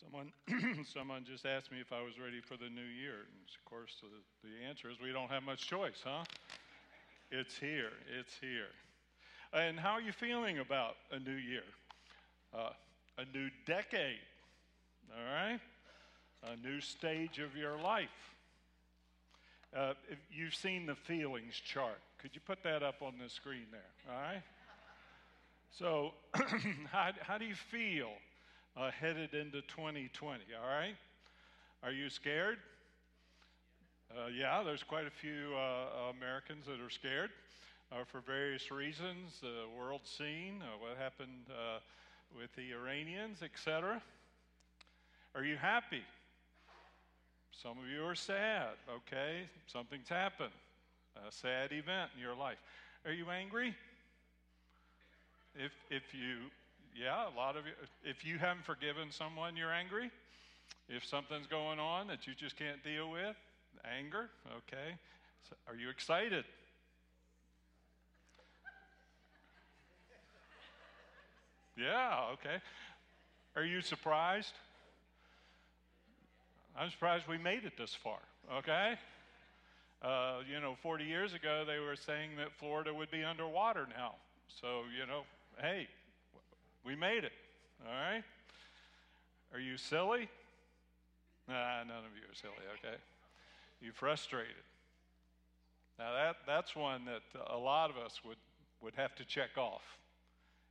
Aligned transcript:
Someone, 0.00 0.32
someone 0.94 1.24
just 1.24 1.44
asked 1.44 1.70
me 1.70 1.78
if 1.80 1.92
I 1.92 2.00
was 2.00 2.18
ready 2.18 2.40
for 2.40 2.56
the 2.56 2.70
new 2.70 2.80
year. 2.80 3.26
And 3.26 3.40
of 3.54 3.64
course, 3.70 3.96
the, 4.00 4.48
the 4.48 4.66
answer 4.66 4.88
is 4.88 4.96
we 5.02 5.12
don't 5.12 5.30
have 5.30 5.42
much 5.42 5.66
choice, 5.66 6.00
huh? 6.02 6.24
It's 7.30 7.58
here. 7.58 7.90
It's 8.18 8.32
here. 8.40 8.70
And 9.52 9.78
how 9.78 9.90
are 9.90 10.00
you 10.00 10.12
feeling 10.12 10.58
about 10.58 10.94
a 11.10 11.18
new 11.18 11.34
year? 11.36 11.64
Uh, 12.54 12.70
a 13.18 13.24
new 13.36 13.50
decade, 13.66 14.18
all 15.12 15.34
right? 15.34 15.60
A 16.44 16.56
new 16.66 16.80
stage 16.80 17.38
of 17.38 17.54
your 17.56 17.78
life. 17.78 18.08
Uh, 19.76 19.92
you've 20.32 20.54
seen 20.54 20.86
the 20.86 20.94
feelings 20.94 21.54
chart. 21.54 22.00
Could 22.18 22.34
you 22.34 22.40
put 22.40 22.62
that 22.62 22.82
up 22.82 23.02
on 23.02 23.14
the 23.22 23.28
screen 23.28 23.66
there, 23.70 24.14
all 24.14 24.20
right? 24.20 24.42
So, 25.78 26.12
how, 26.90 27.10
how 27.20 27.38
do 27.38 27.44
you 27.44 27.54
feel 27.54 28.08
uh, 28.76 28.90
headed 28.90 29.34
into 29.34 29.60
2020, 29.62 30.42
all 30.60 30.68
right? 30.68 30.96
Are 31.82 31.92
you 31.92 32.10
scared? 32.10 32.58
Uh, 34.10 34.26
yeah, 34.26 34.62
there's 34.64 34.82
quite 34.82 35.06
a 35.06 35.10
few 35.10 35.54
uh, 35.56 36.10
Americans 36.10 36.66
that 36.66 36.80
are 36.80 36.90
scared 36.90 37.30
uh, 37.92 38.04
for 38.04 38.20
various 38.20 38.70
reasons 38.70 39.40
the 39.40 39.64
world 39.78 40.00
scene, 40.04 40.62
uh, 40.62 40.78
what 40.78 40.96
happened 40.98 41.46
uh, 41.50 41.78
with 42.36 42.54
the 42.56 42.72
Iranians, 42.72 43.42
etc. 43.42 44.02
Are 45.34 45.44
you 45.44 45.56
happy? 45.56 46.02
Some 47.50 47.72
of 47.72 47.88
you 47.88 48.04
are 48.04 48.14
sad, 48.14 48.74
okay? 48.88 49.48
Something's 49.66 50.08
happened, 50.08 50.52
a 51.16 51.30
sad 51.30 51.72
event 51.72 52.10
in 52.16 52.22
your 52.22 52.34
life. 52.34 52.58
Are 53.04 53.12
you 53.12 53.30
angry? 53.30 53.74
If, 55.54 55.72
if 55.90 56.14
you 56.14 56.50
yeah, 57.00 57.26
a 57.26 57.34
lot 57.36 57.56
of 57.56 57.64
you, 57.66 57.72
if 58.04 58.24
you 58.24 58.36
haven't 58.38 58.64
forgiven 58.64 59.10
someone, 59.10 59.56
you're 59.56 59.72
angry. 59.72 60.10
If 60.88 61.04
something's 61.04 61.46
going 61.46 61.78
on 61.78 62.08
that 62.08 62.26
you 62.26 62.34
just 62.34 62.56
can't 62.56 62.82
deal 62.84 63.10
with, 63.10 63.36
anger, 63.98 64.28
okay. 64.48 64.96
So 65.48 65.56
are 65.66 65.74
you 65.74 65.88
excited? 65.88 66.44
Yeah, 71.76 72.32
okay. 72.34 72.56
Are 73.56 73.64
you 73.64 73.80
surprised? 73.80 74.52
I'm 76.76 76.90
surprised 76.90 77.26
we 77.26 77.38
made 77.38 77.64
it 77.64 77.72
this 77.78 77.94
far, 77.94 78.18
okay? 78.58 78.94
Uh, 80.02 80.40
you 80.52 80.60
know, 80.60 80.76
40 80.82 81.04
years 81.04 81.32
ago, 81.32 81.64
they 81.66 81.78
were 81.78 81.96
saying 81.96 82.30
that 82.36 82.48
Florida 82.58 82.92
would 82.92 83.10
be 83.10 83.24
underwater 83.24 83.86
now. 83.96 84.14
So, 84.60 84.82
you 84.98 85.06
know, 85.06 85.22
hey, 85.60 85.88
we 86.84 86.96
made 86.96 87.24
it, 87.24 87.32
all 87.86 87.92
right? 87.92 88.24
Are 89.52 89.60
you 89.60 89.76
silly? 89.76 90.28
Nah, 91.48 91.82
none 91.84 92.04
of 92.04 92.14
you 92.14 92.22
are 92.30 92.34
silly, 92.34 92.52
okay? 92.78 92.96
You 93.80 93.92
frustrated. 93.92 94.54
Now, 95.98 96.12
that, 96.14 96.36
that's 96.46 96.74
one 96.74 97.04
that 97.06 97.22
a 97.50 97.56
lot 97.56 97.90
of 97.90 97.96
us 97.96 98.20
would, 98.24 98.38
would 98.80 98.94
have 98.94 99.14
to 99.16 99.24
check 99.24 99.50
off 99.58 99.82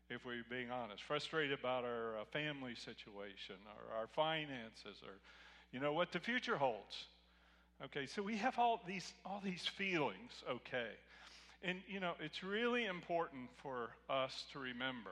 if 0.10 0.26
we're 0.26 0.44
being 0.50 0.72
honest. 0.72 1.04
Frustrated 1.04 1.60
about 1.60 1.84
our 1.84 2.18
uh, 2.20 2.26
family 2.32 2.74
situation 2.76 3.56
or 3.68 3.96
our 3.96 4.08
finances 4.08 5.02
or, 5.06 5.14
you 5.72 5.80
know, 5.80 5.94
what 5.94 6.12
the 6.12 6.20
future 6.20 6.58
holds. 6.58 7.06
Okay, 7.86 8.06
so 8.06 8.22
we 8.22 8.36
have 8.38 8.58
all 8.58 8.82
these, 8.88 9.14
all 9.26 9.42
these 9.44 9.68
feelings, 9.68 10.44
okay? 10.50 10.90
And, 11.64 11.80
you 11.88 12.00
know, 12.00 12.14
it's 12.20 12.44
really 12.44 12.86
important 12.86 13.50
for 13.62 13.90
us 14.10 14.46
to 14.54 14.60
remember 14.60 15.12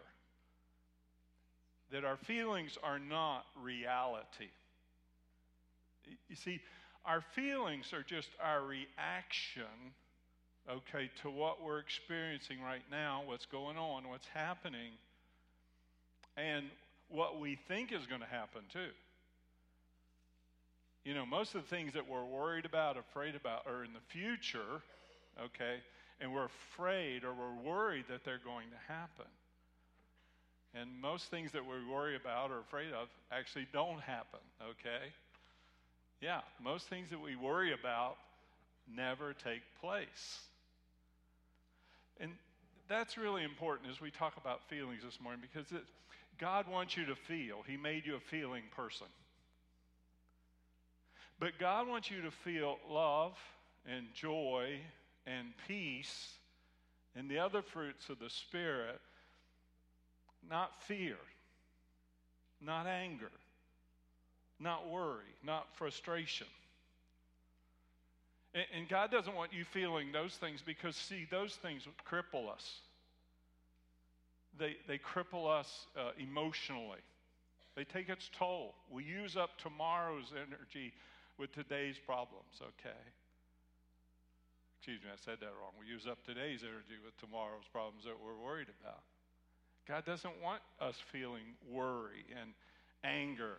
that 1.91 2.03
our 2.03 2.17
feelings 2.17 2.77
are 2.83 2.99
not 2.99 3.45
reality. 3.61 4.49
You 6.29 6.35
see, 6.35 6.59
our 7.05 7.21
feelings 7.35 7.93
are 7.93 8.03
just 8.03 8.29
our 8.43 8.61
reaction, 8.61 9.63
okay, 10.69 11.09
to 11.21 11.29
what 11.29 11.63
we're 11.63 11.79
experiencing 11.79 12.61
right 12.61 12.83
now, 12.91 13.23
what's 13.25 13.45
going 13.45 13.77
on, 13.77 14.07
what's 14.09 14.27
happening, 14.33 14.91
and 16.35 16.65
what 17.09 17.39
we 17.39 17.57
think 17.67 17.91
is 17.91 18.05
going 18.05 18.21
to 18.21 18.27
happen 18.27 18.61
too. 18.71 18.91
You 21.05 21.13
know, 21.13 21.25
most 21.25 21.55
of 21.55 21.61
the 21.61 21.67
things 21.69 21.93
that 21.93 22.09
we're 22.09 22.25
worried 22.25 22.65
about, 22.65 22.97
afraid 22.97 23.35
about, 23.35 23.65
are 23.65 23.85
in 23.85 23.93
the 23.93 24.01
future, 24.09 24.81
okay, 25.41 25.77
and 26.19 26.33
we're 26.33 26.49
afraid 26.75 27.23
or 27.23 27.33
we're 27.33 27.71
worried 27.71 28.05
that 28.09 28.25
they're 28.25 28.41
going 28.43 28.67
to 28.69 28.93
happen. 28.93 29.31
And 30.73 30.89
most 31.01 31.31
things 31.31 31.51
that 31.53 31.63
we 31.63 31.91
worry 31.91 32.15
about 32.15 32.51
or 32.51 32.59
afraid 32.59 32.93
of 32.93 33.07
actually 33.31 33.67
don't 33.73 34.01
happen, 34.01 34.39
okay? 34.61 35.11
Yeah, 36.21 36.41
most 36.63 36.87
things 36.87 37.09
that 37.09 37.21
we 37.21 37.35
worry 37.35 37.73
about 37.73 38.15
never 38.93 39.33
take 39.33 39.61
place. 39.81 40.39
And 42.19 42.31
that's 42.89 43.17
really 43.17 43.43
important 43.43 43.89
as 43.91 44.01
we 44.01 44.11
talk 44.11 44.33
about 44.37 44.67
feelings 44.69 45.03
this 45.03 45.19
morning 45.21 45.41
because 45.41 45.71
it, 45.71 45.83
God 46.39 46.67
wants 46.67 46.95
you 46.95 47.05
to 47.05 47.15
feel. 47.15 47.57
He 47.67 47.77
made 47.77 48.05
you 48.05 48.15
a 48.15 48.19
feeling 48.19 48.63
person. 48.75 49.07
But 51.39 51.59
God 51.59 51.87
wants 51.87 52.09
you 52.09 52.21
to 52.23 52.31
feel 52.31 52.77
love 52.89 53.33
and 53.87 54.07
joy 54.13 54.79
and 55.27 55.49
peace 55.67 56.29
and 57.15 57.29
the 57.29 57.39
other 57.39 57.61
fruits 57.61 58.09
of 58.09 58.19
the 58.19 58.29
Spirit 58.29 58.99
not 60.49 60.71
fear, 60.83 61.17
not 62.61 62.87
anger, 62.87 63.31
not 64.59 64.89
worry, 64.89 65.35
not 65.43 65.67
frustration. 65.75 66.47
And 68.73 68.89
God 68.89 69.11
doesn't 69.11 69.35
want 69.35 69.53
you 69.53 69.63
feeling 69.65 70.11
those 70.11 70.33
things 70.33 70.63
because, 70.65 70.95
see, 70.95 71.27
those 71.29 71.53
things 71.55 71.83
cripple 72.09 72.49
us. 72.51 72.79
They, 74.57 74.77
they 74.87 74.97
cripple 74.97 75.47
us 75.47 75.85
uh, 75.95 76.11
emotionally. 76.17 77.03
They 77.75 77.83
take 77.83 78.09
its 78.09 78.31
toll. 78.35 78.73
We 78.89 79.03
use 79.03 79.37
up 79.37 79.51
tomorrow's 79.61 80.33
energy 80.33 80.93
with 81.37 81.53
today's 81.53 81.97
problems, 82.03 82.57
okay? 82.61 82.97
Excuse 84.79 85.03
me, 85.03 85.09
I 85.13 85.19
said 85.23 85.37
that 85.41 85.53
wrong. 85.61 85.77
We 85.79 85.85
use 85.85 86.07
up 86.07 86.17
today's 86.25 86.63
energy 86.63 86.97
with 87.05 87.15
tomorrow's 87.19 87.69
problems 87.71 88.05
that 88.05 88.17
we're 88.17 88.43
worried 88.43 88.69
about. 88.81 89.03
God 89.87 90.05
doesn't 90.05 90.41
want 90.43 90.61
us 90.81 90.95
feeling 91.11 91.55
worry 91.71 92.25
and 92.39 92.51
anger 93.03 93.55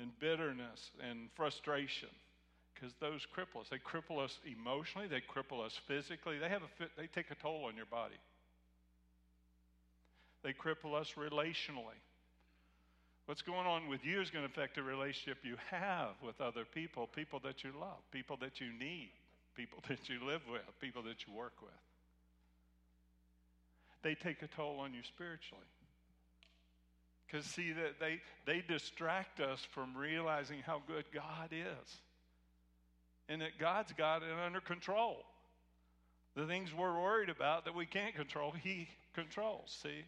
and 0.00 0.10
bitterness 0.18 0.90
and 1.08 1.28
frustration 1.36 2.08
because 2.74 2.92
those 3.00 3.26
cripple 3.36 3.60
us. 3.60 3.68
They 3.70 3.78
cripple 3.78 4.22
us 4.22 4.38
emotionally, 4.44 5.06
they 5.06 5.20
cripple 5.20 5.64
us 5.64 5.78
physically, 5.86 6.38
they, 6.38 6.48
have 6.48 6.62
a, 6.62 6.86
they 6.96 7.06
take 7.06 7.30
a 7.30 7.36
toll 7.36 7.64
on 7.66 7.76
your 7.76 7.86
body. 7.86 8.18
They 10.42 10.52
cripple 10.52 10.98
us 10.98 11.12
relationally. 11.16 12.00
What's 13.26 13.42
going 13.42 13.68
on 13.68 13.86
with 13.88 14.04
you 14.04 14.20
is 14.20 14.30
going 14.30 14.44
to 14.44 14.50
affect 14.50 14.74
the 14.74 14.82
relationship 14.82 15.38
you 15.44 15.54
have 15.70 16.10
with 16.26 16.40
other 16.40 16.64
people, 16.74 17.08
people 17.14 17.40
that 17.44 17.62
you 17.62 17.70
love, 17.80 18.02
people 18.10 18.36
that 18.40 18.60
you 18.60 18.72
need, 18.76 19.12
people 19.54 19.78
that 19.88 20.08
you 20.08 20.26
live 20.26 20.42
with, 20.50 20.62
people 20.80 21.02
that 21.04 21.24
you 21.24 21.32
work 21.32 21.54
with 21.62 21.70
they 24.02 24.14
take 24.14 24.42
a 24.42 24.46
toll 24.48 24.78
on 24.80 24.94
you 24.94 25.02
spiritually. 25.02 25.64
Because, 27.26 27.46
see, 27.46 27.72
that 27.72 27.98
they, 27.98 28.20
they 28.44 28.62
distract 28.66 29.40
us 29.40 29.66
from 29.72 29.96
realizing 29.96 30.58
how 30.60 30.82
good 30.86 31.04
God 31.14 31.50
is 31.50 32.00
and 33.28 33.40
that 33.40 33.58
God's 33.58 33.92
got 33.92 34.22
it 34.22 34.28
under 34.44 34.60
control. 34.60 35.24
The 36.34 36.46
things 36.46 36.74
we're 36.74 37.00
worried 37.00 37.30
about 37.30 37.64
that 37.64 37.74
we 37.74 37.86
can't 37.86 38.14
control, 38.14 38.52
He 38.52 38.88
controls, 39.14 39.78
see? 39.82 40.04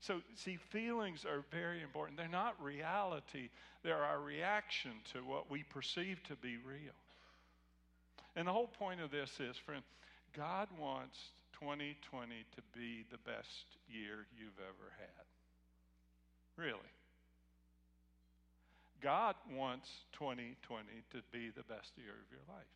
So, 0.00 0.20
see, 0.36 0.56
feelings 0.70 1.24
are 1.24 1.44
very 1.50 1.82
important. 1.82 2.18
They're 2.18 2.28
not 2.28 2.62
reality, 2.62 3.50
they're 3.82 4.02
our 4.02 4.20
reaction 4.20 4.92
to 5.12 5.20
what 5.20 5.50
we 5.50 5.62
perceive 5.64 6.22
to 6.24 6.36
be 6.36 6.56
real. 6.64 6.94
And 8.36 8.46
the 8.46 8.52
whole 8.52 8.68
point 8.68 9.00
of 9.00 9.10
this 9.10 9.40
is, 9.40 9.56
friend, 9.56 9.82
God 10.36 10.68
wants 10.78 11.18
2020 11.60 12.44
to 12.54 12.62
be 12.76 13.04
the 13.10 13.18
best 13.18 13.78
year 13.88 14.26
you've 14.36 14.58
ever 14.60 14.92
had. 14.98 15.24
Really. 16.56 16.92
God 19.02 19.34
wants 19.54 19.88
2020 20.12 20.84
to 21.10 21.18
be 21.32 21.50
the 21.50 21.62
best 21.62 21.92
year 21.96 22.12
of 22.12 22.30
your 22.30 22.44
life. 22.48 22.66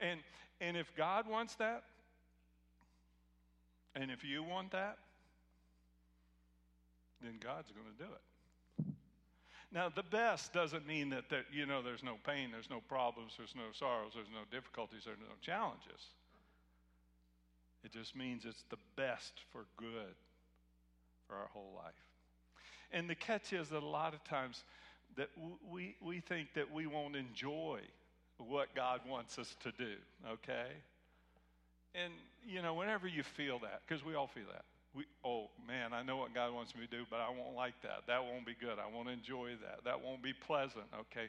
And, 0.00 0.20
and 0.60 0.76
if 0.76 0.94
God 0.96 1.28
wants 1.28 1.54
that, 1.56 1.84
and 3.94 4.10
if 4.10 4.24
you 4.24 4.42
want 4.42 4.72
that, 4.72 4.98
then 7.22 7.34
God's 7.40 7.70
going 7.70 7.86
to 7.96 8.04
do 8.04 8.10
it. 8.10 8.24
Now, 9.72 9.88
the 9.88 10.02
best 10.02 10.52
doesn't 10.52 10.86
mean 10.86 11.10
that, 11.10 11.28
that, 11.30 11.46
you 11.52 11.66
know, 11.66 11.82
there's 11.82 12.02
no 12.02 12.16
pain, 12.24 12.50
there's 12.52 12.70
no 12.70 12.80
problems, 12.88 13.32
there's 13.36 13.54
no 13.56 13.72
sorrows, 13.72 14.12
there's 14.14 14.30
no 14.32 14.46
difficulties, 14.50 15.02
there's 15.04 15.18
no 15.18 15.34
challenges. 15.40 16.14
It 17.84 17.92
just 17.92 18.16
means 18.16 18.44
it's 18.44 18.64
the 18.70 18.78
best 18.96 19.34
for 19.52 19.66
good 19.76 20.14
for 21.28 21.36
our 21.36 21.48
whole 21.52 21.72
life. 21.76 21.92
And 22.92 23.08
the 23.10 23.14
catch 23.14 23.52
is 23.52 23.68
that 23.68 23.82
a 23.82 23.86
lot 23.86 24.14
of 24.14 24.24
times 24.24 24.64
that 25.16 25.28
we, 25.70 25.96
we 26.00 26.20
think 26.20 26.54
that 26.54 26.72
we 26.72 26.86
won't 26.86 27.16
enjoy 27.16 27.80
what 28.38 28.74
God 28.74 29.00
wants 29.08 29.38
us 29.38 29.54
to 29.62 29.72
do, 29.72 29.94
okay? 30.28 30.68
And, 31.94 32.12
you 32.46 32.62
know, 32.62 32.74
whenever 32.74 33.06
you 33.06 33.22
feel 33.22 33.58
that, 33.60 33.82
because 33.86 34.04
we 34.04 34.14
all 34.14 34.26
feel 34.26 34.46
that, 34.52 34.64
we, 34.94 35.04
oh 35.24 35.48
man, 35.66 35.92
I 35.92 36.02
know 36.02 36.16
what 36.16 36.34
God 36.34 36.54
wants 36.54 36.74
me 36.74 36.86
to 36.86 36.90
do, 36.90 37.04
but 37.10 37.20
I 37.20 37.28
won't 37.28 37.56
like 37.56 37.74
that. 37.82 38.02
That 38.06 38.24
won't 38.24 38.46
be 38.46 38.56
good. 38.58 38.78
I 38.78 38.92
won't 38.92 39.08
enjoy 39.08 39.50
that. 39.62 39.84
That 39.84 40.02
won't 40.02 40.22
be 40.22 40.32
pleasant, 40.32 40.86
okay? 40.94 41.28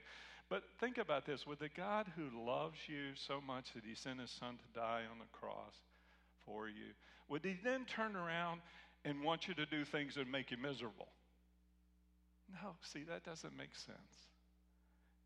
But 0.50 0.64
think 0.80 1.00
about 1.00 1.26
this 1.26 1.48
with 1.48 1.60
the 1.60 1.70
God 1.70 2.06
who 2.16 2.46
loves 2.46 2.78
you 2.88 3.16
so 3.16 3.42
much 3.42 3.74
that 3.74 3.84
he 3.88 3.96
sent 3.96 4.20
his 4.20 4.30
son 4.30 4.58
to 4.58 4.80
die 4.80 5.02
on 5.12 5.18
the 5.18 5.26
cross 5.32 5.74
for 6.46 6.68
you, 6.68 6.94
would 7.30 7.44
he 7.44 7.58
then 7.64 7.86
turn 7.86 8.16
around 8.16 8.62
and 9.04 9.24
want 9.24 9.48
you 9.48 9.54
to 9.56 9.66
do 9.66 9.86
things 9.86 10.16
that 10.16 10.28
make 10.28 10.52
you 10.52 10.58
miserable? 10.58 11.08
No, 12.62 12.76
see, 12.82 13.04
that 13.10 13.24
doesn't 13.24 13.56
make 13.58 13.76
sense. 13.76 14.30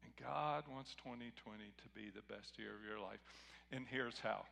And 0.04 0.14
God 0.16 0.64
wants 0.72 0.96
2020 1.04 1.32
to 1.64 1.90
be 1.94 2.10
the 2.14 2.34
best 2.34 2.58
year 2.58 2.72
of 2.72 2.88
your 2.88 3.00
life. 3.00 3.20
And 3.72 3.86
here's 3.90 4.20
how. 4.20 4.46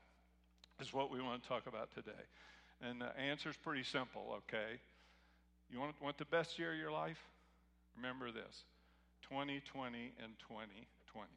Is 0.80 0.94
what 0.94 1.10
we 1.10 1.22
want 1.22 1.42
to 1.42 1.48
talk 1.48 1.66
about 1.66 1.90
today. 1.96 2.28
And 2.81 3.02
the 3.02 3.18
answer 3.18 3.50
is 3.50 3.56
pretty 3.58 3.84
simple, 3.84 4.38
okay? 4.46 4.80
You 5.72 5.80
want, 5.80 5.96
want 6.02 6.18
the 6.18 6.25
best 6.25 6.60
year 6.60 6.74
of 6.74 6.78
your 6.78 6.92
life? 6.92 7.18
Remember 7.96 8.31
this 8.31 8.63
2020 9.30 10.13
and 10.22 10.34
2020. 10.48 11.28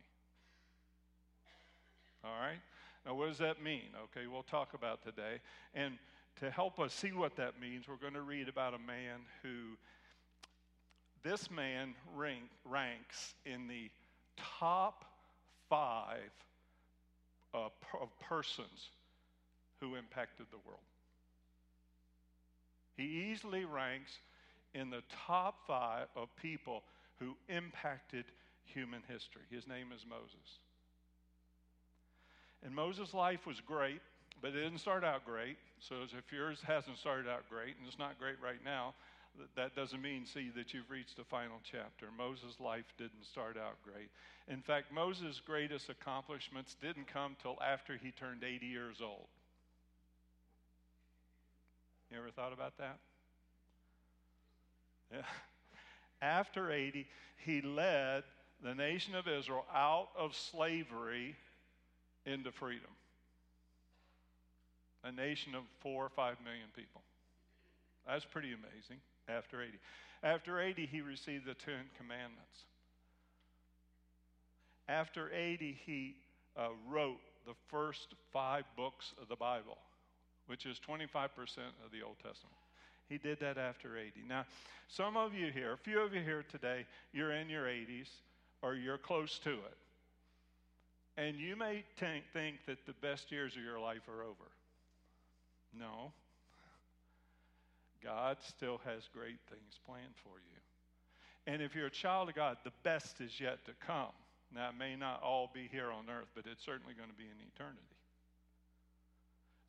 All 2.23 2.37
right? 2.39 2.61
Now, 3.07 3.15
what 3.15 3.29
does 3.29 3.39
that 3.39 3.63
mean? 3.63 3.89
Okay, 4.05 4.27
we'll 4.27 4.43
talk 4.43 4.75
about 4.75 5.03
today. 5.03 5.41
And 5.75 5.99
to 6.41 6.51
help 6.51 6.79
us 6.79 6.93
see 6.93 7.13
what 7.13 7.37
that 7.37 7.61
means, 7.61 7.89
we're 7.89 7.97
going 7.97 8.15
to 8.15 8.23
read 8.23 8.49
about 8.49 8.75
a 8.75 8.79
man 8.79 9.21
who, 9.43 9.77
this 11.23 11.51
man 11.51 11.95
rank, 12.15 12.45
ranks 12.65 13.35
in 13.47 13.67
the 13.67 13.91
top 14.59 15.05
five 15.69 16.31
uh, 17.55 17.69
of 18.01 18.21
persons 18.21 18.91
who 19.81 19.95
impacted 19.97 20.47
the 20.51 20.59
world. 20.67 20.81
He 22.97 23.31
easily 23.31 23.65
ranks 23.65 24.13
in 24.75 24.91
the 24.91 25.03
top 25.27 25.67
five 25.67 26.07
of 26.15 26.29
people 26.37 26.83
who 27.19 27.35
impacted 27.49 28.27
human 28.65 29.03
history. 29.09 29.43
His 29.51 29.67
name 29.67 29.89
is 29.95 30.05
Moses. 30.09 30.59
And 32.65 32.75
Moses' 32.75 33.15
life 33.15 33.47
was 33.47 33.61
great, 33.61 34.01
but 34.43 34.49
it 34.49 34.63
didn't 34.63 34.79
start 34.79 35.05
out 35.05 35.25
great. 35.25 35.57
So 35.81 35.97
if 36.03 36.33
yours 36.33 36.59
hasn't 36.67 36.99
started 36.99 37.29
out 37.29 37.49
great, 37.49 37.77
and 37.79 37.87
it's 37.87 37.99
not 37.99 38.19
great 38.19 38.37
right 38.43 38.63
now, 38.65 38.95
that 39.57 39.75
doesn't 39.75 40.03
mean, 40.03 40.27
see, 40.27 40.51
that 40.57 40.75
you've 40.75 40.91
reached 40.91 41.17
the 41.17 41.25
final 41.25 41.59
chapter. 41.63 42.07
Moses' 42.17 42.61
life 42.61 42.93
didn't 42.99 43.25
start 43.25 43.57
out 43.57 43.77
great. 43.85 44.11
In 44.49 44.61
fact, 44.61 44.93
Moses' 44.93 45.41
greatest 45.45 45.89
accomplishments 45.89 46.77
didn't 46.83 47.07
come 47.07 47.37
till 47.41 47.57
after 47.63 47.97
he 47.97 48.11
turned 48.11 48.45
80 48.45 48.67
years 48.67 48.97
old. 49.01 49.29
You 52.11 52.19
ever 52.19 52.31
thought 52.31 52.53
about 52.53 52.77
that? 52.79 52.99
Yeah. 55.13 55.23
After 56.23 56.71
80, 56.71 57.07
he 57.39 57.63
led 57.63 58.25
the 58.63 58.75
nation 58.75 59.15
of 59.15 59.27
Israel 59.27 59.65
out 59.73 60.09
of 60.19 60.35
slavery 60.35 61.37
into 62.27 62.53
freedom. 62.53 62.91
A 65.05 65.13
nation 65.13 65.55
of 65.55 65.63
four 65.81 66.05
or 66.05 66.11
five 66.11 66.37
million 66.45 66.69
people. 66.77 67.01
That's 68.07 68.25
pretty 68.25 68.49
amazing 68.49 69.01
after 69.29 69.63
80. 69.63 69.79
After 70.23 70.61
80, 70.61 70.87
he 70.87 71.01
received 71.01 71.47
the 71.47 71.55
Ten 71.55 71.89
Commandments. 71.97 72.65
After 74.89 75.31
80, 75.33 75.79
he 75.87 76.17
uh, 76.57 76.69
wrote 76.89 77.21
the 77.47 77.55
first 77.69 78.15
five 78.33 78.65
books 78.77 79.13
of 79.21 79.29
the 79.29 79.37
Bible, 79.37 79.79
which 80.47 80.67
is 80.67 80.79
25% 80.87 81.07
of 81.85 81.93
the 81.93 82.03
Old 82.05 82.17
Testament. 82.17 82.57
He 83.09 83.19
did 83.19 83.41
that 83.41 83.57
after 83.59 83.97
80. 83.97 84.23
Now, 84.29 84.45
some 84.89 85.17
of 85.17 85.35
you 85.35 85.51
here, 85.51 85.73
a 85.73 85.77
few 85.77 86.01
of 86.01 86.15
you 86.15 86.21
here 86.21 86.45
today, 86.51 86.87
you're 87.13 87.33
in 87.33 87.49
your 87.49 87.65
80s 87.65 88.09
or 88.63 88.75
you're 88.75 88.99
close 88.99 89.39
to 89.45 89.51
it. 89.51 89.77
And 91.21 91.39
you 91.39 91.55
may 91.55 91.85
t- 91.99 92.25
think 92.33 92.65
that 92.67 92.87
the 92.87 92.95
best 92.95 93.31
years 93.31 93.55
of 93.55 93.63
your 93.63 93.79
life 93.79 94.09
are 94.09 94.23
over. 94.23 94.49
No. 95.79 96.13
God 98.03 98.39
still 98.41 98.81
has 98.87 99.03
great 99.13 99.37
things 99.51 99.79
planned 99.85 100.17
for 100.25 100.39
you. 100.39 101.53
And 101.53 101.61
if 101.61 101.75
you're 101.75 101.89
a 101.89 101.91
child 101.91 102.31
of 102.31 102.35
God, 102.35 102.57
the 102.65 102.73
best 102.85 103.21
is 103.21 103.39
yet 103.39 103.63
to 103.67 103.73
come. 103.87 104.17
Now, 104.55 104.71
it 104.71 104.79
may 104.79 104.97
not 104.97 105.23
all 105.23 105.51
be 105.53 105.69
here 105.71 105.91
on 105.91 106.09
earth, 106.09 106.31
but 106.35 106.47
it's 106.51 106.65
certainly 106.65 106.95
going 106.95 107.11
to 107.11 107.17
be 107.17 107.25
in 107.25 107.37
eternity. 107.55 108.00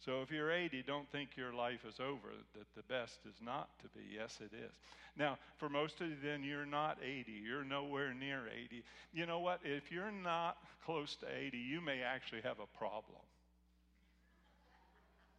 So 0.05 0.23
if 0.23 0.31
you're 0.31 0.51
80, 0.51 0.83
don't 0.87 1.09
think 1.11 1.37
your 1.37 1.53
life 1.53 1.85
is 1.87 1.99
over, 1.99 2.29
that 2.55 2.65
the 2.75 2.81
best 2.91 3.19
is 3.27 3.35
not 3.43 3.69
to 3.83 3.87
be. 3.89 4.03
Yes, 4.15 4.39
it 4.41 4.51
is. 4.55 4.71
Now, 5.15 5.37
for 5.57 5.69
most 5.69 6.01
of 6.01 6.09
you, 6.09 6.15
then 6.23 6.43
you're 6.43 6.65
not 6.65 6.97
80. 7.03 7.31
You're 7.31 7.63
nowhere 7.63 8.11
near 8.13 8.41
80. 8.65 8.83
You 9.13 9.27
know 9.27 9.39
what? 9.39 9.59
If 9.63 9.91
you're 9.91 10.11
not 10.11 10.57
close 10.85 11.15
to 11.17 11.27
80, 11.27 11.55
you 11.57 11.81
may 11.81 12.01
actually 12.01 12.41
have 12.41 12.57
a 12.59 12.77
problem. 12.77 13.21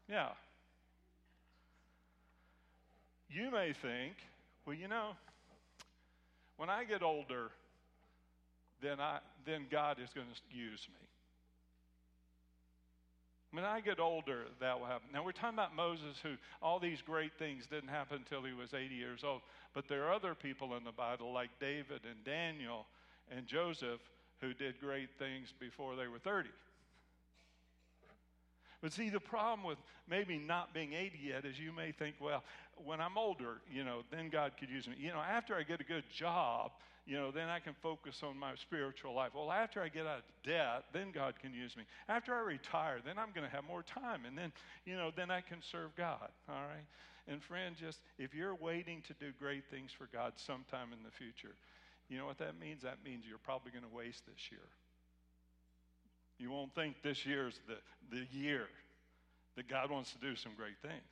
Yeah. 0.09 0.29
You 3.29 3.51
may 3.51 3.73
think, 3.73 4.15
well, 4.65 4.77
you 4.77 4.87
know, 4.87 5.17
when 6.57 6.71
I 6.71 6.85
get 6.85 7.03
older, 7.03 7.51
then, 8.81 9.01
I, 9.01 9.19
then 9.45 9.67
God 9.71 9.99
is 10.01 10.11
going 10.15 10.27
to 10.29 10.57
use 10.57 10.87
me. 10.89 11.09
When 13.53 13.65
I 13.65 13.81
get 13.81 14.01
older, 14.01 14.45
that 14.61 14.81
will 14.81 14.87
happen. 14.87 15.09
Now, 15.13 15.23
we're 15.23 15.33
talking 15.33 15.59
about 15.59 15.77
Moses, 15.77 16.17
who 16.23 16.37
all 16.63 16.81
these 16.81 17.03
great 17.03 17.33
things 17.39 17.67
didn't 17.67 17.91
happen 17.91 18.17
until 18.17 18.43
he 18.43 18.55
was 18.55 18.73
80 18.73 18.95
years 18.95 19.21
old. 19.25 19.43
But 19.75 19.89
there 19.89 20.05
are 20.05 20.13
other 20.13 20.35
people 20.35 20.75
in 20.75 20.85
the 20.85 20.93
Bible, 20.93 21.33
like 21.33 21.51
David 21.61 22.01
and 22.09 22.25
Daniel 22.25 22.87
and 23.31 23.47
Joseph, 23.47 24.01
who 24.41 24.55
did 24.55 24.81
great 24.81 25.11
things 25.19 25.53
before 25.61 25.97
they 25.97 26.09
were 26.09 26.19
30. 26.19 26.49
But 28.83 28.93
see, 28.93 29.09
the 29.09 29.21
problem 29.21 29.65
with 29.67 29.79
maybe 30.11 30.39
not 30.39 30.75
being 30.75 30.93
80 30.93 31.19
yet 31.23 31.45
is 31.45 31.59
you 31.59 31.73
may 31.73 31.93
think, 31.93 32.17
well, 32.21 32.43
when 32.85 33.01
I'm 33.01 33.17
older, 33.17 33.61
you 33.73 33.85
know, 33.85 34.03
then 34.11 34.29
God 34.29 34.53
could 34.59 34.69
use 34.69 34.89
me. 34.89 34.97
You 34.99 35.11
know, 35.11 35.21
after 35.21 35.55
I 35.55 35.63
get 35.63 35.81
a 35.81 35.85
good 35.85 36.05
job, 36.13 36.73
you 37.07 37.17
know, 37.17 37.31
then 37.31 37.49
I 37.49 37.61
can 37.61 37.75
focus 37.81 38.23
on 38.23 38.39
my 38.39 38.55
spiritual 38.57 39.15
life. 39.15 39.33
Well, 39.35 39.51
after 39.51 39.83
I 39.83 39.89
get 39.89 40.07
out 40.07 40.19
of 40.19 40.25
debt, 40.45 40.85
then 40.93 41.13
God 41.13 41.35
can 41.41 41.55
use 41.55 41.77
me. 41.77 41.85
After 42.09 42.35
I 42.35 42.41
retire, 42.41 42.99
then 43.05 43.19
I'm 43.19 43.31
going 43.35 43.49
to 43.49 43.55
have 43.55 43.65
more 43.65 43.83
time, 43.83 44.25
and 44.27 44.37
then, 44.37 44.53
you 44.85 44.97
know, 44.97 45.11
then 45.15 45.31
I 45.31 45.41
can 45.41 45.59
serve 45.63 45.95
God. 45.97 46.29
All 46.49 46.55
right. 46.55 46.87
And 47.29 47.43
friend, 47.43 47.77
just 47.79 48.01
if 48.19 48.35
you're 48.35 48.55
waiting 48.55 49.03
to 49.07 49.15
do 49.15 49.33
great 49.39 49.65
things 49.71 49.93
for 49.93 50.09
God 50.13 50.33
sometime 50.37 50.89
in 50.93 51.03
the 51.05 51.11
future, 51.11 51.55
you 52.09 52.19
know 52.19 52.27
what 52.27 52.39
that 52.39 52.59
means? 52.61 52.83
That 52.83 52.99
means 53.05 53.25
you're 53.29 53.39
probably 53.39 53.71
going 53.71 53.85
to 53.89 53.97
waste 53.97 54.27
this 54.27 54.51
year. 54.51 54.67
You 56.43 56.51
won't 56.51 56.75
think 56.75 56.97
this 57.05 57.25
year's 57.25 57.61
the, 57.69 57.77
the 58.11 58.27
year 58.37 58.67
that 59.55 59.69
God 59.69 59.93
wants 59.93 60.11
to 60.11 60.19
do 60.19 60.35
some 60.35 60.53
great 60.57 60.75
things. 60.83 61.07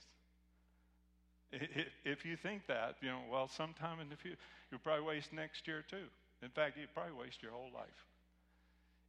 If 2.05 2.25
you 2.25 2.37
think 2.37 2.67
that, 2.67 2.97
you 3.01 3.09
know, 3.09 3.21
well, 3.31 3.47
sometime 3.47 4.01
in 4.01 4.09
the 4.09 4.17
future, 4.17 4.39
you'll 4.71 4.81
probably 4.81 5.05
waste 5.05 5.33
next 5.33 5.69
year 5.69 5.85
too. 5.89 6.11
In 6.43 6.49
fact, 6.49 6.77
you'd 6.77 6.93
probably 6.95 7.13
waste 7.13 7.43
your 7.43 7.53
whole 7.53 7.71
life. 7.73 8.07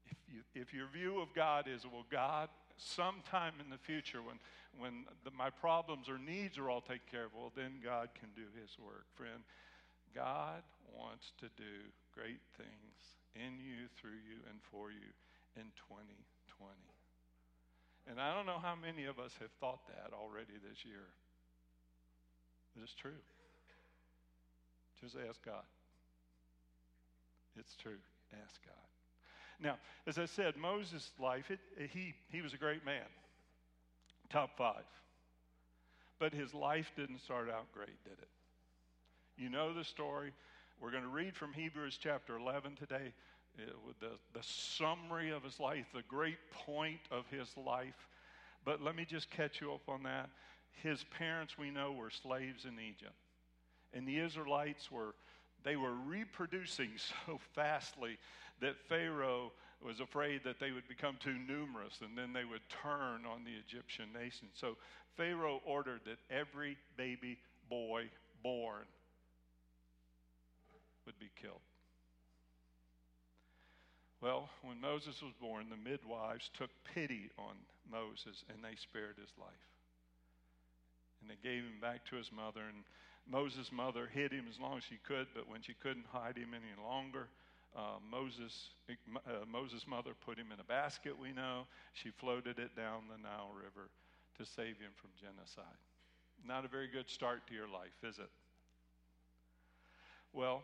If, 0.05 0.17
you, 0.29 0.61
if 0.61 0.73
your 0.73 0.87
view 0.93 1.21
of 1.21 1.33
God 1.33 1.65
is, 1.67 1.85
well, 1.85 2.05
God, 2.11 2.49
sometime 2.77 3.53
in 3.63 3.69
the 3.71 3.77
future 3.77 4.21
when, 4.21 4.37
when 4.77 5.05
the, 5.23 5.31
my 5.31 5.49
problems 5.49 6.09
or 6.09 6.19
needs 6.19 6.57
are 6.57 6.69
all 6.69 6.81
taken 6.81 7.09
care 7.09 7.25
of, 7.25 7.31
well, 7.33 7.51
then 7.55 7.81
God 7.83 8.09
can 8.19 8.29
do 8.35 8.45
his 8.61 8.77
work. 8.77 9.05
Friend, 9.15 9.41
God 10.13 10.61
wants 10.97 11.31
to 11.39 11.45
do 11.57 11.89
great 12.13 12.41
things 12.57 12.93
in 13.33 13.57
you, 13.57 13.89
through 13.97 14.21
you, 14.29 14.37
and 14.49 14.59
for 14.69 14.91
you 14.91 15.13
in 15.55 15.67
2020. 15.89 16.71
And 18.09 18.19
I 18.19 18.33
don't 18.33 18.45
know 18.45 18.59
how 18.61 18.75
many 18.75 19.05
of 19.05 19.19
us 19.19 19.31
have 19.39 19.51
thought 19.59 19.85
that 19.87 20.11
already 20.13 20.57
this 20.67 20.83
year. 20.85 21.05
But 22.73 22.83
it's 22.83 22.95
true. 22.95 23.19
Just 24.99 25.15
ask 25.27 25.43
God. 25.45 25.63
It's 27.57 27.75
true. 27.75 27.99
Ask 28.33 28.59
God. 28.65 28.75
Now, 29.61 29.77
as 30.07 30.17
I 30.17 30.25
said, 30.25 30.57
Moses' 30.57 31.11
life, 31.19 31.51
it, 31.51 31.59
he, 31.93 32.13
he 32.31 32.41
was 32.41 32.53
a 32.53 32.57
great 32.57 32.85
man. 32.85 33.05
Top 34.29 34.57
five. 34.57 34.85
But 36.19 36.33
his 36.33 36.53
life 36.53 36.91
didn't 36.95 37.19
start 37.19 37.49
out 37.49 37.71
great, 37.73 38.03
did 38.03 38.13
it? 38.13 38.29
You 39.37 39.49
know 39.49 39.73
the 39.73 39.83
story. 39.83 40.31
We're 40.79 40.91
going 40.91 41.03
to 41.03 41.09
read 41.09 41.35
from 41.35 41.53
Hebrews 41.53 41.99
chapter 42.01 42.37
11 42.37 42.75
today, 42.75 43.13
the, 43.57 44.11
the 44.33 44.43
summary 44.43 45.31
of 45.31 45.43
his 45.43 45.59
life, 45.59 45.85
the 45.93 46.03
great 46.07 46.37
point 46.51 46.99
of 47.11 47.25
his 47.29 47.49
life. 47.57 48.07
But 48.65 48.81
let 48.81 48.95
me 48.95 49.05
just 49.05 49.29
catch 49.29 49.61
you 49.61 49.73
up 49.73 49.87
on 49.87 50.03
that. 50.03 50.29
His 50.83 51.03
parents, 51.17 51.57
we 51.57 51.69
know, 51.69 51.91
were 51.91 52.09
slaves 52.09 52.65
in 52.65 52.79
Egypt. 52.79 53.13
And 53.93 54.07
the 54.07 54.19
Israelites 54.19 54.91
were, 54.91 55.15
they 55.63 55.75
were 55.75 55.93
reproducing 55.93 56.91
so 57.25 57.39
fastly 57.53 58.17
that 58.61 58.75
Pharaoh 58.87 59.51
was 59.83 59.99
afraid 59.99 60.43
that 60.43 60.59
they 60.59 60.71
would 60.71 60.87
become 60.87 61.17
too 61.19 61.35
numerous 61.47 61.99
and 62.01 62.17
then 62.17 62.33
they 62.33 62.45
would 62.45 62.61
turn 62.69 63.25
on 63.25 63.43
the 63.43 63.51
Egyptian 63.51 64.05
nation. 64.13 64.47
So 64.53 64.77
Pharaoh 65.17 65.61
ordered 65.65 66.01
that 66.05 66.17
every 66.29 66.77
baby 66.97 67.37
boy 67.69 68.09
born 68.43 68.85
would 71.05 71.17
be 71.19 71.29
killed. 71.41 71.61
Well, 74.21 74.49
when 74.61 74.79
Moses 74.79 75.19
was 75.21 75.33
born, 75.41 75.65
the 75.69 75.89
midwives 75.89 76.51
took 76.53 76.69
pity 76.93 77.29
on 77.39 77.57
Moses 77.89 78.45
and 78.53 78.63
they 78.63 78.77
spared 78.77 79.17
his 79.17 79.33
life. 79.39 79.65
And 81.21 81.29
they 81.29 81.41
gave 81.41 81.63
him 81.63 81.81
back 81.81 82.05
to 82.09 82.15
his 82.15 82.31
mother. 82.31 82.61
And 82.61 82.85
Moses' 83.29 83.71
mother 83.71 84.07
hid 84.13 84.31
him 84.31 84.45
as 84.49 84.59
long 84.59 84.77
as 84.77 84.83
she 84.83 84.99
could, 85.05 85.25
but 85.33 85.49
when 85.49 85.61
she 85.61 85.73
couldn't 85.73 86.05
hide 86.11 86.37
him 86.37 86.53
any 86.53 86.73
longer, 86.85 87.27
uh, 87.75 87.97
Moses, 88.11 88.69
uh, 88.89 89.45
Moses' 89.51 89.87
mother 89.87 90.11
put 90.25 90.37
him 90.37 90.51
in 90.53 90.59
a 90.59 90.63
basket, 90.63 91.17
we 91.17 91.31
know. 91.31 91.65
She 91.93 92.09
floated 92.09 92.59
it 92.59 92.75
down 92.75 93.09
the 93.09 93.21
Nile 93.21 93.51
River 93.55 93.89
to 94.37 94.45
save 94.45 94.77
him 94.77 94.91
from 94.95 95.09
genocide. 95.19 95.81
Not 96.45 96.65
a 96.65 96.67
very 96.67 96.87
good 96.87 97.09
start 97.09 97.47
to 97.47 97.53
your 97.53 97.67
life, 97.67 97.97
is 98.03 98.19
it? 98.19 98.29
Well, 100.33 100.63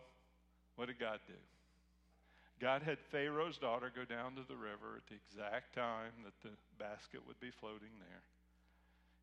what 0.76 0.88
did 0.88 1.00
God 1.00 1.20
do? 1.28 1.34
God 2.60 2.82
had 2.82 2.98
Pharaoh's 3.12 3.58
daughter 3.58 3.92
go 3.94 4.04
down 4.04 4.36
to 4.36 4.42
the 4.48 4.56
river 4.56 4.98
at 4.98 5.06
the 5.08 5.16
exact 5.16 5.76
time 5.76 6.12
that 6.26 6.34
the 6.42 6.50
basket 6.80 7.22
would 7.28 7.40
be 7.40 7.52
floating 7.52 7.94
there. 8.00 8.24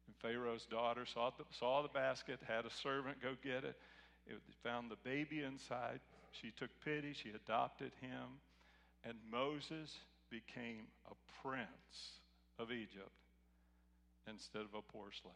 And 0.07 0.15
Pharaoh's 0.17 0.67
daughter 0.67 1.05
saw 1.07 1.31
the, 1.31 1.45
saw 1.51 1.83
the 1.83 1.89
basket, 1.89 2.39
had 2.47 2.65
a 2.65 2.71
servant 2.71 3.23
go 3.23 3.35
get 3.43 3.65
it. 3.65 3.77
It 4.27 4.39
found 4.63 4.91
the 4.91 5.03
baby 5.03 5.43
inside. 5.43 6.01
She 6.33 6.53
took 6.59 6.71
pity, 6.85 7.13
she 7.13 7.31
adopted 7.31 7.93
him, 8.01 8.41
and 9.05 9.15
Moses 9.31 9.99
became 10.31 10.87
a 11.11 11.15
prince 11.47 12.21
of 12.59 12.73
Egypt 12.73 13.11
instead 14.29 14.63
of 14.63 14.75
a 14.75 14.83
poor 14.83 15.09
slave. 15.13 15.35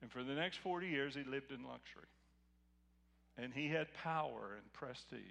And 0.00 0.10
for 0.10 0.22
the 0.22 0.34
next 0.34 0.58
40 0.58 0.88
years, 0.88 1.14
he 1.14 1.24
lived 1.24 1.50
in 1.50 1.64
luxury. 1.64 2.08
And 3.40 3.52
he 3.54 3.68
had 3.68 3.86
power 4.02 4.56
and 4.56 4.72
prestige. 4.72 5.22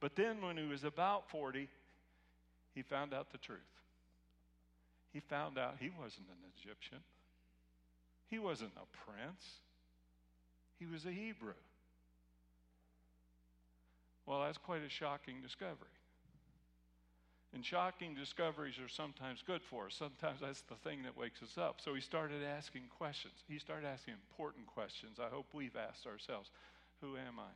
But 0.00 0.14
then, 0.14 0.40
when 0.40 0.56
he 0.56 0.64
was 0.64 0.84
about 0.84 1.28
40, 1.30 1.68
he 2.74 2.82
found 2.82 3.12
out 3.12 3.32
the 3.32 3.38
truth. 3.38 3.58
He 5.12 5.20
found 5.20 5.58
out 5.58 5.76
he 5.80 5.90
wasn't 5.90 6.28
an 6.28 6.52
Egyptian, 6.60 6.98
he 8.28 8.38
wasn't 8.38 8.72
a 8.76 8.86
prince, 9.10 9.44
he 10.78 10.86
was 10.86 11.04
a 11.06 11.10
Hebrew. 11.10 11.54
Well, 14.26 14.42
that's 14.42 14.58
quite 14.58 14.82
a 14.82 14.90
shocking 14.90 15.40
discovery. 15.42 15.88
And 17.54 17.64
shocking 17.64 18.14
discoveries 18.14 18.78
are 18.78 18.88
sometimes 18.88 19.42
good 19.46 19.62
for 19.62 19.86
us. 19.86 19.94
Sometimes 19.98 20.40
that's 20.40 20.60
the 20.62 20.74
thing 20.74 21.02
that 21.04 21.16
wakes 21.16 21.42
us 21.42 21.56
up. 21.56 21.80
So 21.82 21.94
he 21.94 22.00
started 22.00 22.44
asking 22.44 22.82
questions. 22.98 23.32
He 23.48 23.58
started 23.58 23.86
asking 23.86 24.14
important 24.14 24.66
questions. 24.66 25.18
I 25.18 25.28
hope 25.34 25.46
we've 25.54 25.76
asked 25.76 26.06
ourselves 26.06 26.50
Who 27.00 27.16
am 27.16 27.38
I? 27.38 27.52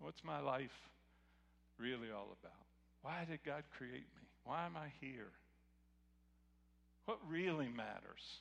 What's 0.00 0.24
my 0.24 0.40
life 0.40 0.76
really 1.78 2.10
all 2.10 2.36
about? 2.40 2.66
Why 3.02 3.24
did 3.28 3.40
God 3.44 3.62
create 3.76 4.06
me? 4.16 4.26
Why 4.44 4.66
am 4.66 4.76
I 4.76 4.88
here? 5.00 5.30
What 7.04 7.18
really 7.28 7.68
matters? 7.68 8.40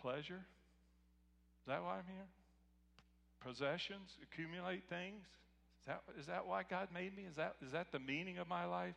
Pleasure? 0.00 0.40
Is 1.60 1.66
that 1.66 1.82
why 1.82 1.96
I'm 1.96 2.08
here? 2.08 2.26
Possessions? 3.40 4.16
Accumulate 4.22 4.84
things? 4.88 5.26
Is 5.80 5.86
that, 5.86 6.02
is 6.18 6.26
that 6.26 6.46
why 6.46 6.62
God 6.68 6.88
made 6.92 7.16
me? 7.16 7.24
Is 7.28 7.36
that, 7.36 7.56
is 7.64 7.72
that 7.72 7.92
the 7.92 7.98
meaning 7.98 8.38
of 8.38 8.48
my 8.48 8.64
life? 8.64 8.96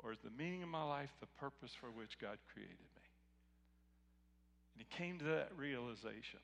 Or 0.00 0.12
is 0.12 0.18
the 0.22 0.30
meaning 0.30 0.62
of 0.62 0.68
my 0.68 0.84
life 0.84 1.10
the 1.20 1.26
purpose 1.40 1.72
for 1.80 1.90
which 1.90 2.18
God 2.20 2.38
created 2.52 2.76
me? 2.78 3.02
And 4.74 4.84
he 4.84 4.96
came 4.96 5.18
to 5.18 5.24
that 5.24 5.50
realization. 5.56 6.40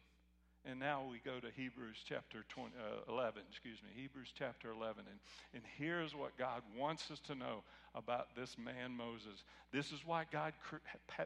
And 0.65 0.79
now 0.79 1.03
we 1.11 1.19
go 1.19 1.41
to 1.41 1.49
Hebrews 1.57 1.97
chapter 2.09 2.45
20, 2.49 2.71
uh, 2.79 3.13
11, 3.13 3.43
excuse 3.51 3.79
me, 3.83 3.91
Hebrews 4.01 4.33
chapter 4.39 4.71
11. 4.71 5.03
And, 5.11 5.19
and 5.55 5.63
here's 5.77 6.15
what 6.15 6.39
God 6.39 6.63
wants 6.79 7.11
us 7.11 7.19
to 7.27 7.35
know 7.35 7.65
about 7.97 8.37
this 8.37 8.57
man 8.57 8.93
Moses. 8.97 9.43
This 9.73 9.91
is 9.91 10.01
why 10.07 10.25
God 10.31 10.53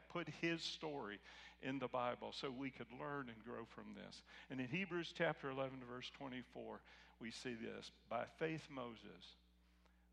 put 0.09 0.26
his 0.40 0.62
story 0.62 1.21
in 1.62 1.78
the 1.78 1.88
Bible 1.88 2.33
so 2.33 2.50
we 2.50 2.71
could 2.71 2.87
learn 2.99 3.28
and 3.28 3.45
grow 3.45 3.66
from 3.75 3.95
this. 3.95 4.23
And 4.50 4.59
in 4.59 4.68
Hebrews 4.68 5.12
chapter 5.16 5.50
11, 5.50 5.78
verse 5.88 6.11
24, 6.18 6.80
we 7.20 7.30
see 7.30 7.54
this. 7.54 7.90
By 8.08 8.25
faith, 8.38 8.62
Moses, 8.70 9.37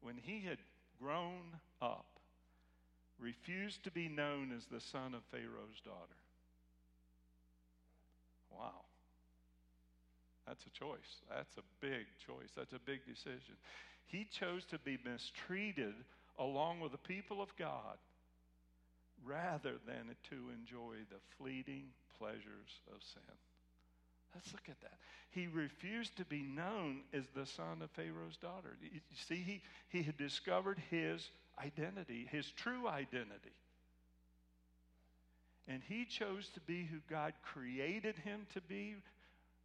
when 0.01 0.15
he 0.17 0.41
had 0.41 0.57
grown 0.99 1.59
up, 1.81 2.05
refused 3.19 3.83
to 3.83 3.91
be 3.91 4.07
known 4.07 4.51
as 4.55 4.65
the 4.65 4.81
son 4.81 5.13
of 5.13 5.23
Pharaoh's 5.31 5.81
daughter. 5.83 6.19
Wow. 8.51 8.85
That's 10.47 10.65
a 10.65 10.69
choice. 10.69 11.21
That's 11.29 11.55
a 11.57 11.63
big 11.79 12.05
choice. 12.25 12.49
That's 12.55 12.73
a 12.73 12.79
big 12.79 13.05
decision. 13.05 13.55
He 14.07 14.25
chose 14.25 14.65
to 14.65 14.79
be 14.79 14.97
mistreated 15.05 15.93
along 16.37 16.81
with 16.81 16.91
the 16.91 16.97
people 16.97 17.41
of 17.41 17.55
God 17.57 17.97
rather 19.25 19.75
than 19.87 20.15
to 20.29 20.35
enjoy 20.53 20.95
the 21.09 21.19
fleeting 21.37 21.85
pleasures 22.17 22.81
of 22.93 23.01
sin. 23.01 23.35
Let's 24.33 24.51
look 24.51 24.67
at 24.69 24.81
that. 24.81 24.97
He 25.31 25.47
refused 25.47 26.17
to 26.17 26.25
be 26.25 26.43
known 26.43 27.01
as 27.13 27.23
the 27.35 27.45
son 27.45 27.81
of 27.81 27.91
Pharaoh's 27.91 28.37
daughter. 28.37 28.77
You 28.81 28.99
see, 29.27 29.35
he, 29.35 29.61
he 29.89 30.03
had 30.03 30.17
discovered 30.17 30.81
his 30.89 31.29
identity, 31.63 32.27
his 32.31 32.51
true 32.51 32.87
identity. 32.87 33.53
And 35.67 35.81
he 35.87 36.05
chose 36.05 36.49
to 36.55 36.59
be 36.61 36.83
who 36.85 36.97
God 37.09 37.33
created 37.41 38.17
him 38.17 38.47
to 38.53 38.61
be 38.61 38.95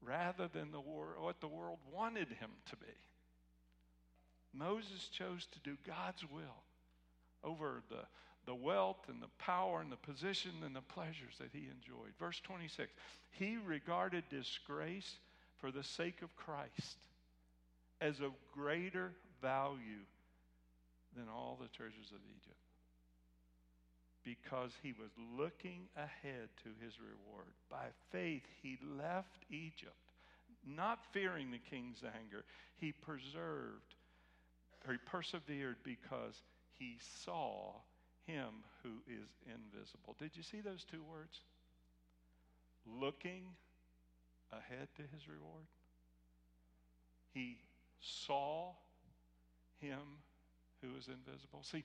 rather 0.00 0.48
than 0.48 0.70
the 0.70 0.80
wor- 0.80 1.16
what 1.18 1.40
the 1.40 1.48
world 1.48 1.78
wanted 1.92 2.28
him 2.28 2.50
to 2.70 2.76
be. 2.76 2.86
Moses 4.54 5.08
chose 5.08 5.46
to 5.52 5.58
do 5.60 5.76
God's 5.86 6.24
will 6.30 6.62
over 7.44 7.82
the, 7.90 8.04
the 8.48 8.54
wealth 8.54 9.04
and 9.08 9.20
the 9.20 9.28
power 9.38 9.82
and 9.82 9.92
the 9.92 9.96
position 9.96 10.50
and 10.64 10.74
the 10.74 10.80
pleasures 10.80 11.34
that 11.38 11.50
he 11.52 11.68
enjoyed. 11.68 12.12
Verse 12.18 12.40
26 12.40 12.90
He 13.30 13.58
regarded 13.64 14.24
disgrace 14.30 15.16
for 15.58 15.70
the 15.70 15.84
sake 15.84 16.22
of 16.22 16.34
Christ 16.34 16.96
as 18.00 18.20
of 18.20 18.32
greater 18.54 19.12
value 19.42 20.06
than 21.14 21.26
all 21.28 21.58
the 21.60 21.68
treasures 21.68 22.10
of 22.10 22.20
Egypt 22.36 22.56
because 24.24 24.72
he 24.82 24.92
was 24.92 25.10
looking 25.36 25.82
ahead 25.96 26.48
to 26.62 26.70
his 26.84 26.94
reward. 26.98 27.52
By 27.70 27.86
faith, 28.10 28.42
he 28.62 28.78
left 28.98 29.44
Egypt, 29.50 29.92
not 30.66 31.04
fearing 31.12 31.50
the 31.50 31.58
king's 31.58 32.02
anger. 32.02 32.44
He 32.76 32.92
preserved, 32.92 33.94
he 34.88 34.96
persevered 35.06 35.76
because 35.82 36.42
he 36.78 36.96
saw 37.24 37.72
him 38.28 38.62
who 38.82 39.00
is 39.08 39.28
invisible. 39.48 40.14
Did 40.20 40.36
you 40.36 40.42
see 40.42 40.60
those 40.60 40.84
two 40.84 41.02
words? 41.02 41.40
Looking 42.86 43.56
ahead 44.52 44.88
to 44.96 45.02
his 45.02 45.26
reward. 45.28 45.64
He 47.32 47.56
saw 48.00 48.72
him 49.80 50.20
who 50.82 50.88
is 50.98 51.08
invisible. 51.08 51.62
See, 51.62 51.84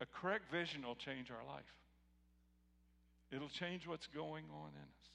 a 0.00 0.06
correct 0.06 0.50
vision 0.50 0.82
will 0.84 0.96
change 0.96 1.30
our 1.30 1.44
life, 1.46 1.72
it'll 3.30 3.52
change 3.52 3.86
what's 3.86 4.06
going 4.08 4.44
on 4.52 4.70
in 4.74 4.88
us. 4.88 5.06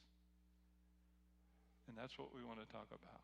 And 1.87 1.97
that's 1.97 2.17
what 2.17 2.29
we 2.33 2.43
want 2.43 2.59
to 2.59 2.71
talk 2.71 2.87
about 2.87 3.21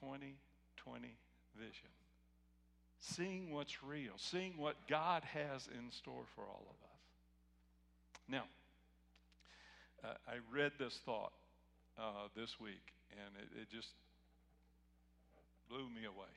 2020 0.00 1.18
vision. 1.58 1.92
Seeing 3.04 3.50
what's 3.50 3.82
real, 3.82 4.12
seeing 4.16 4.56
what 4.56 4.76
God 4.88 5.24
has 5.34 5.68
in 5.76 5.90
store 5.90 6.22
for 6.36 6.42
all 6.42 6.66
of 6.70 6.76
us. 6.88 7.00
Now, 8.28 8.44
uh, 10.04 10.14
I 10.28 10.36
read 10.54 10.72
this 10.78 11.00
thought 11.04 11.32
uh, 11.98 12.28
this 12.36 12.60
week, 12.60 12.94
and 13.10 13.34
it, 13.42 13.62
it 13.62 13.70
just 13.74 13.88
blew 15.68 15.88
me 15.88 16.04
away. 16.06 16.30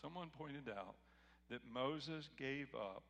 Someone 0.00 0.28
pointed 0.38 0.68
out 0.70 0.94
that 1.50 1.60
Moses 1.72 2.30
gave 2.38 2.68
up 2.74 3.04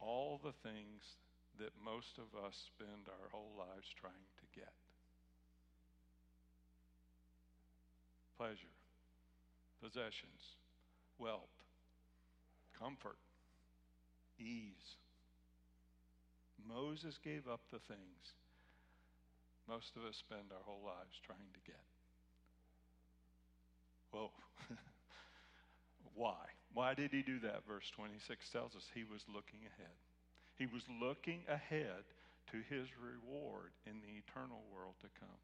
all 0.00 0.40
the 0.42 0.52
things 0.66 1.02
that 1.58 1.72
most 1.84 2.16
of 2.16 2.32
us 2.44 2.56
spend 2.74 3.08
our 3.08 3.28
whole 3.32 3.52
lives 3.58 3.88
trying 4.00 4.12
to 4.40 4.58
get 4.58 4.72
pleasure, 8.36 8.75
possessions, 9.82 10.56
wealth, 11.18 11.52
comfort, 12.78 13.18
ease, 14.38 14.96
Moses 16.68 17.18
gave 17.22 17.46
up 17.48 17.60
the 17.70 17.78
things 17.78 18.34
most 19.68 19.96
of 19.96 20.04
us 20.04 20.16
spend 20.16 20.54
our 20.54 20.62
whole 20.62 20.82
lives 20.84 21.18
trying 21.26 21.50
to 21.52 21.62
get. 21.66 21.82
Whoa. 24.12 24.30
Why? 26.14 26.38
Why 26.72 26.94
did 26.94 27.10
he 27.10 27.22
do 27.22 27.40
that? 27.40 27.66
Verse 27.66 27.90
26 27.96 28.48
tells 28.50 28.76
us 28.76 28.86
he 28.94 29.02
was 29.02 29.26
looking 29.26 29.66
ahead. 29.66 29.96
He 30.56 30.66
was 30.66 30.82
looking 31.02 31.42
ahead 31.48 32.06
to 32.52 32.58
his 32.70 32.86
reward 32.94 33.74
in 33.86 33.98
the 34.00 34.22
eternal 34.22 34.62
world 34.72 34.94
to 35.02 35.10
come. 35.18 35.42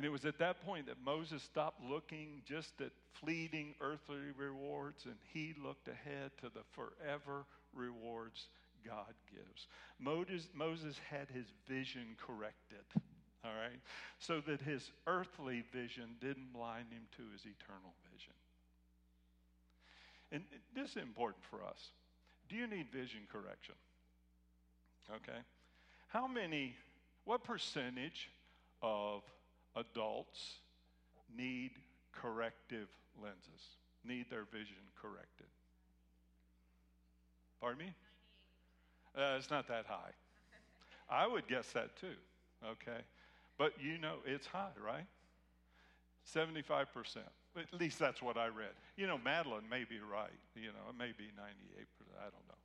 And 0.00 0.06
it 0.06 0.10
was 0.12 0.24
at 0.24 0.38
that 0.38 0.64
point 0.64 0.86
that 0.86 0.96
Moses 1.04 1.42
stopped 1.42 1.82
looking 1.84 2.40
just 2.48 2.80
at 2.80 2.90
fleeting 3.20 3.74
earthly 3.82 4.16
rewards 4.34 5.04
and 5.04 5.16
he 5.34 5.54
looked 5.62 5.88
ahead 5.88 6.30
to 6.40 6.46
the 6.48 6.62
forever 6.70 7.44
rewards 7.74 8.46
God 8.82 9.12
gives. 9.30 9.66
Moses, 9.98 10.96
had 11.10 11.28
his 11.28 11.44
vision 11.68 12.16
corrected, 12.16 12.86
all 13.44 13.50
right, 13.50 13.78
so 14.18 14.40
that 14.46 14.62
his 14.62 14.90
earthly 15.06 15.64
vision 15.70 16.16
didn't 16.18 16.50
blind 16.54 16.86
him 16.90 17.02
to 17.18 17.22
his 17.34 17.42
eternal 17.42 17.92
vision. 18.10 18.32
And 20.32 20.44
this 20.74 20.92
is 20.92 20.96
important 20.96 21.44
for 21.44 21.62
us. 21.62 21.90
Do 22.48 22.56
you 22.56 22.66
need 22.66 22.86
vision 22.90 23.20
correction? 23.30 23.74
Okay. 25.14 25.40
How 26.08 26.26
many, 26.26 26.74
what 27.26 27.44
percentage 27.44 28.30
of 28.80 29.24
adults 29.76 30.60
need 31.36 31.70
corrective 32.12 32.88
lenses, 33.20 33.76
need 34.04 34.26
their 34.30 34.44
vision 34.44 34.76
corrected? 35.00 35.46
Pardon 37.60 37.86
me? 37.86 37.94
Uh, 39.16 39.36
it's 39.38 39.50
not 39.50 39.68
that 39.68 39.86
high. 39.86 40.12
I 41.08 41.26
would 41.26 41.48
guess 41.48 41.70
that 41.72 41.96
too, 41.96 42.16
okay? 42.64 43.00
But 43.58 43.72
you 43.82 43.98
know, 43.98 44.16
it's 44.24 44.46
high, 44.46 44.70
right? 44.82 45.06
75%. 46.34 46.86
At 47.56 47.80
least 47.80 47.98
that's 47.98 48.22
what 48.22 48.36
I 48.36 48.46
read. 48.46 48.70
You 48.96 49.08
know, 49.08 49.18
Madeline 49.18 49.68
may 49.68 49.84
be 49.84 49.98
right. 49.98 50.30
You 50.54 50.68
know, 50.68 50.88
it 50.88 50.96
may 50.96 51.12
be 51.18 51.24
98%. 51.24 51.34
I 52.18 52.22
don't 52.22 52.46
know. 52.48 52.60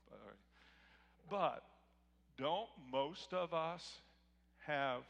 But 1.29 1.63
don't 2.37 2.69
most 2.91 3.33
of 3.33 3.53
us 3.53 3.99
have 4.67 5.01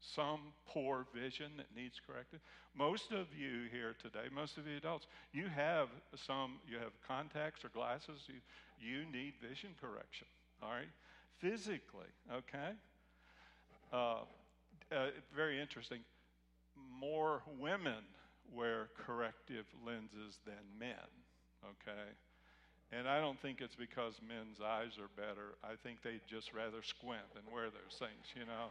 some 0.00 0.40
poor 0.66 1.06
vision 1.14 1.52
that 1.56 1.66
needs 1.74 2.00
corrected? 2.06 2.40
Most 2.76 3.12
of 3.12 3.26
you 3.36 3.68
here 3.70 3.94
today, 4.02 4.28
most 4.34 4.58
of 4.58 4.66
you 4.66 4.76
adults, 4.76 5.06
you 5.32 5.48
have 5.48 5.88
some, 6.14 6.58
you 6.68 6.78
have 6.78 6.92
contacts 7.06 7.64
or 7.64 7.68
glasses, 7.70 8.20
you, 8.28 8.40
you 8.80 9.04
need 9.10 9.34
vision 9.40 9.70
correction, 9.80 10.26
all 10.62 10.70
right? 10.70 10.90
Physically, 11.40 12.12
okay? 12.32 12.72
Uh, 13.92 14.20
uh, 14.92 15.08
very 15.34 15.60
interesting. 15.60 16.00
More 17.00 17.42
women 17.58 18.04
wear 18.54 18.88
corrective 19.06 19.66
lenses 19.84 20.38
than 20.44 20.62
men, 20.78 21.08
okay? 21.64 22.08
And 22.92 23.08
I 23.08 23.20
don't 23.20 23.40
think 23.40 23.60
it's 23.60 23.74
because 23.74 24.14
men's 24.26 24.60
eyes 24.64 24.98
are 24.98 25.10
better. 25.16 25.58
I 25.64 25.74
think 25.82 26.02
they'd 26.02 26.20
just 26.28 26.52
rather 26.54 26.82
squint 26.82 27.26
than 27.34 27.42
wear 27.52 27.64
those 27.64 27.98
things, 27.98 28.30
you 28.36 28.46
know? 28.46 28.70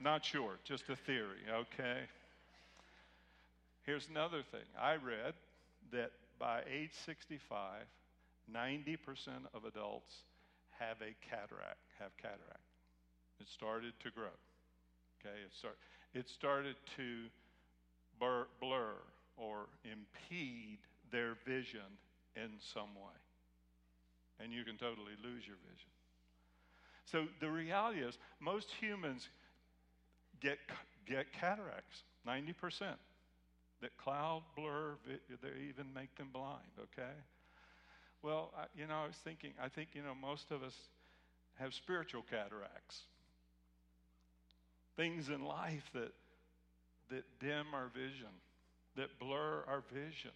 Not 0.00 0.24
sure, 0.24 0.58
just 0.64 0.88
a 0.88 0.96
theory, 0.96 1.42
okay? 1.50 2.02
Here's 3.84 4.08
another 4.08 4.42
thing. 4.42 4.66
I 4.80 4.94
read 4.94 5.34
that 5.92 6.12
by 6.38 6.62
age 6.70 6.90
65, 7.04 7.82
90% 8.52 8.96
of 9.54 9.64
adults 9.64 10.14
have 10.78 10.98
a 11.02 11.14
cataract, 11.28 11.82
have 11.98 12.16
cataract. 12.16 12.68
It 13.40 13.48
started 13.48 13.92
to 14.02 14.10
grow. 14.10 14.34
Okay, 15.20 15.34
it, 15.44 15.52
start, 15.56 15.76
it 16.14 16.28
started 16.28 16.76
to 16.96 17.26
blur, 18.20 18.46
blur 18.60 18.94
or 19.36 19.66
impede 19.84 20.78
their 21.10 21.36
vision 21.44 21.98
in 22.36 22.50
some 22.60 22.94
way. 22.94 23.18
And 24.40 24.52
you 24.52 24.62
can 24.62 24.76
totally 24.76 25.16
lose 25.24 25.46
your 25.46 25.56
vision. 25.64 25.90
So 27.06 27.24
the 27.40 27.50
reality 27.50 28.00
is, 28.00 28.18
most 28.40 28.70
humans 28.70 29.28
get, 30.40 30.58
get 31.06 31.32
cataracts, 31.32 32.02
90%. 32.26 32.94
That 33.80 33.96
cloud, 33.96 34.42
blur, 34.56 34.96
they 35.06 35.48
even 35.68 35.92
make 35.94 36.14
them 36.16 36.30
blind, 36.32 36.72
okay? 36.80 37.14
Well, 38.22 38.52
I, 38.56 38.64
you 38.76 38.86
know, 38.88 38.96
I 39.04 39.06
was 39.06 39.16
thinking, 39.16 39.52
I 39.62 39.68
think, 39.68 39.90
you 39.94 40.02
know, 40.02 40.14
most 40.20 40.50
of 40.50 40.62
us 40.62 40.74
have 41.60 41.72
spiritual 41.72 42.24
cataracts. 42.28 43.02
Things 44.96 45.28
in 45.28 45.44
life 45.44 45.88
that, 45.94 46.12
that 47.10 47.24
dim 47.38 47.66
our 47.72 47.88
vision, 47.94 48.34
that 48.96 49.16
blur 49.20 49.62
our 49.68 49.84
vision 49.92 50.32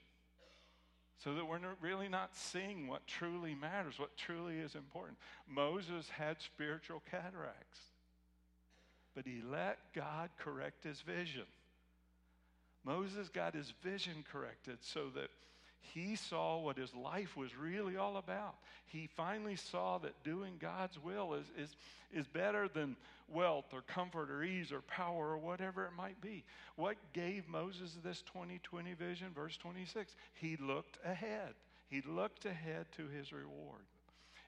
so 1.23 1.35
that 1.35 1.47
we're 1.47 1.61
really 1.81 2.09
not 2.09 2.35
seeing 2.35 2.88
what 2.88 3.07
truly 3.07 3.55
matters, 3.55 3.99
what 3.99 4.17
truly 4.17 4.57
is 4.59 4.75
important. 4.75 5.17
Moses 5.49 6.09
had 6.09 6.41
spiritual 6.41 7.03
cataracts, 7.11 7.79
but 9.14 9.27
he 9.27 9.42
let 9.51 9.79
God 9.94 10.31
correct 10.38 10.85
his 10.85 11.01
vision. 11.01 11.44
Moses 12.85 13.29
got 13.29 13.55
his 13.55 13.72
vision 13.83 14.25
corrected 14.31 14.79
so 14.81 15.09
that 15.14 15.29
he 15.83 16.16
saw 16.16 16.59
what 16.59 16.79
his 16.79 16.94
life 16.94 17.37
was 17.37 17.57
really 17.57 17.96
all 17.96 18.16
about. 18.16 18.55
He 18.87 19.09
finally 19.16 19.57
saw 19.57 19.98
that 19.98 20.25
doing 20.25 20.55
God's 20.61 20.98
will 21.03 21.35
is, 21.35 21.46
is, 21.59 21.77
is 22.12 22.27
better 22.27 22.68
than 22.68 22.96
wealth 23.29 23.66
or 23.72 23.83
comfort 23.83 24.31
or 24.31 24.42
ease 24.42 24.72
or 24.72 24.81
power 24.83 25.31
or 25.31 25.38
whatever 25.38 25.85
it 25.87 25.92
might 25.96 26.20
be. 26.20 26.44
What 26.77 26.96
gave 27.12 27.48
Moses 27.48 27.96
this 28.05 28.22
2020 28.22 28.94
vision? 28.94 29.29
Verse 29.35 29.57
26. 29.57 30.14
He 30.35 30.57
looked 30.57 30.98
ahead. 31.05 31.55
He 31.88 32.03
looked 32.07 32.46
ahead 32.46 32.87
to 32.96 33.07
his 33.09 33.33
reward. 33.33 33.85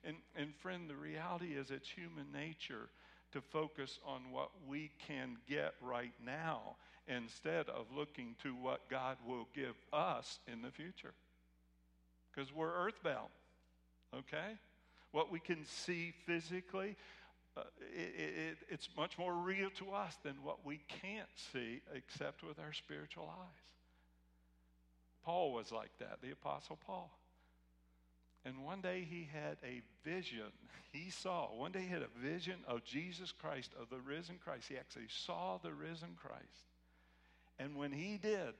And, 0.03 0.17
and 0.35 0.55
friend, 0.55 0.89
the 0.89 0.95
reality 0.95 1.53
is 1.53 1.71
it's 1.71 1.89
human 1.89 2.31
nature 2.31 2.89
to 3.35 3.41
focus 3.41 3.99
on 4.07 4.21
what 4.31 4.49
we 4.65 4.89
can 5.07 5.35
get 5.47 5.73
right 5.81 6.13
now 6.25 6.77
instead 7.07 7.67
of 7.67 7.85
looking 7.93 8.33
to 8.41 8.53
what 8.55 8.89
God 8.89 9.17
will 9.27 9.47
give 9.53 9.75
us 9.91 10.39
in 10.51 10.61
the 10.61 10.71
future 10.71 11.13
because 12.33 12.53
we're 12.53 12.73
earthbound, 12.73 13.29
okay? 14.15 14.57
What 15.11 15.33
we 15.33 15.39
can 15.39 15.65
see 15.65 16.13
physically, 16.25 16.95
uh, 17.57 17.63
it, 17.93 18.19
it, 18.19 18.57
it's 18.69 18.87
much 18.97 19.17
more 19.17 19.33
real 19.33 19.69
to 19.79 19.91
us 19.91 20.15
than 20.23 20.35
what 20.41 20.65
we 20.65 20.79
can't 21.01 21.27
see 21.51 21.81
except 21.93 22.41
with 22.41 22.57
our 22.57 22.71
spiritual 22.71 23.29
eyes. 23.29 23.65
Paul 25.25 25.51
was 25.51 25.73
like 25.73 25.91
that, 25.99 26.19
the 26.21 26.31
Apostle 26.31 26.79
Paul. 26.85 27.11
And 28.45 28.63
one 28.63 28.81
day 28.81 29.05
he 29.09 29.27
had 29.33 29.57
a 29.63 29.81
vision. 30.07 30.51
He 30.91 31.09
saw, 31.09 31.47
one 31.47 31.71
day 31.71 31.81
he 31.81 31.87
had 31.89 32.03
a 32.03 32.19
vision 32.19 32.55
of 32.67 32.85
Jesus 32.85 33.31
Christ, 33.31 33.71
of 33.81 33.89
the 33.89 33.99
risen 33.99 34.37
Christ. 34.43 34.67
He 34.69 34.77
actually 34.77 35.07
saw 35.09 35.57
the 35.61 35.73
risen 35.73 36.15
Christ. 36.21 36.69
And 37.57 37.75
when 37.75 37.91
he 37.91 38.17
did, 38.17 38.53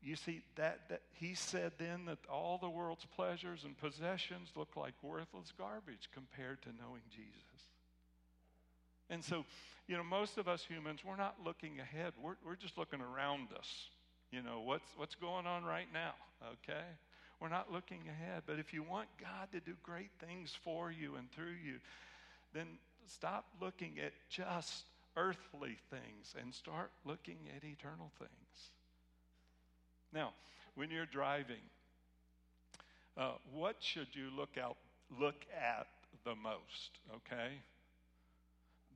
you 0.00 0.14
see, 0.14 0.42
that, 0.54 0.88
that 0.90 1.02
he 1.14 1.34
said 1.34 1.72
then 1.78 2.04
that 2.06 2.18
all 2.30 2.58
the 2.58 2.68
world's 2.68 3.06
pleasures 3.16 3.64
and 3.64 3.76
possessions 3.76 4.50
look 4.54 4.76
like 4.76 4.94
worthless 5.02 5.52
garbage 5.58 6.08
compared 6.14 6.62
to 6.62 6.68
knowing 6.68 7.02
Jesus. 7.10 7.32
And 9.10 9.24
so, 9.24 9.44
you 9.88 9.96
know, 9.96 10.04
most 10.04 10.38
of 10.38 10.46
us 10.46 10.64
humans, 10.64 11.00
we're 11.04 11.16
not 11.16 11.36
looking 11.44 11.80
ahead. 11.80 12.12
We're, 12.22 12.36
we're 12.44 12.56
just 12.56 12.78
looking 12.78 13.00
around 13.00 13.48
us. 13.58 13.88
You 14.30 14.42
know, 14.42 14.60
what's, 14.60 14.88
what's 14.96 15.14
going 15.14 15.46
on 15.46 15.64
right 15.64 15.86
now, 15.92 16.14
okay? 16.44 16.84
We're 17.40 17.48
not 17.48 17.72
looking 17.72 18.02
ahead. 18.08 18.42
But 18.46 18.58
if 18.58 18.72
you 18.72 18.82
want 18.82 19.08
God 19.20 19.52
to 19.52 19.60
do 19.60 19.74
great 19.82 20.10
things 20.18 20.56
for 20.64 20.90
you 20.90 21.16
and 21.16 21.30
through 21.32 21.56
you, 21.64 21.78
then 22.54 22.66
stop 23.06 23.44
looking 23.60 23.98
at 24.04 24.12
just 24.28 24.84
earthly 25.16 25.78
things 25.90 26.34
and 26.40 26.54
start 26.54 26.90
looking 27.04 27.38
at 27.56 27.64
eternal 27.64 28.10
things. 28.18 28.70
Now, 30.12 30.32
when 30.74 30.90
you're 30.90 31.06
driving, 31.06 31.62
uh, 33.16 33.32
what 33.52 33.76
should 33.80 34.08
you 34.12 34.28
look 34.36 34.56
out 34.62 34.76
look 35.18 35.46
at 35.54 35.86
the 36.24 36.34
most? 36.34 36.98
Okay, 37.14 37.52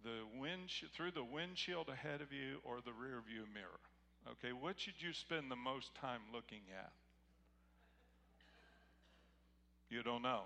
the 0.02 0.40
wind 0.40 0.70
through 0.94 1.12
the 1.12 1.24
windshield 1.24 1.88
ahead 1.88 2.20
of 2.20 2.32
you 2.32 2.58
or 2.64 2.78
the 2.84 2.92
rear 2.92 3.22
view 3.26 3.44
mirror. 3.52 3.80
Okay, 4.28 4.52
what 4.52 4.78
should 4.78 5.00
you 5.00 5.12
spend 5.12 5.50
the 5.50 5.56
most 5.56 5.94
time 5.94 6.20
looking 6.32 6.62
at? 6.76 6.92
You 9.90 10.02
don't 10.02 10.22
know. 10.22 10.42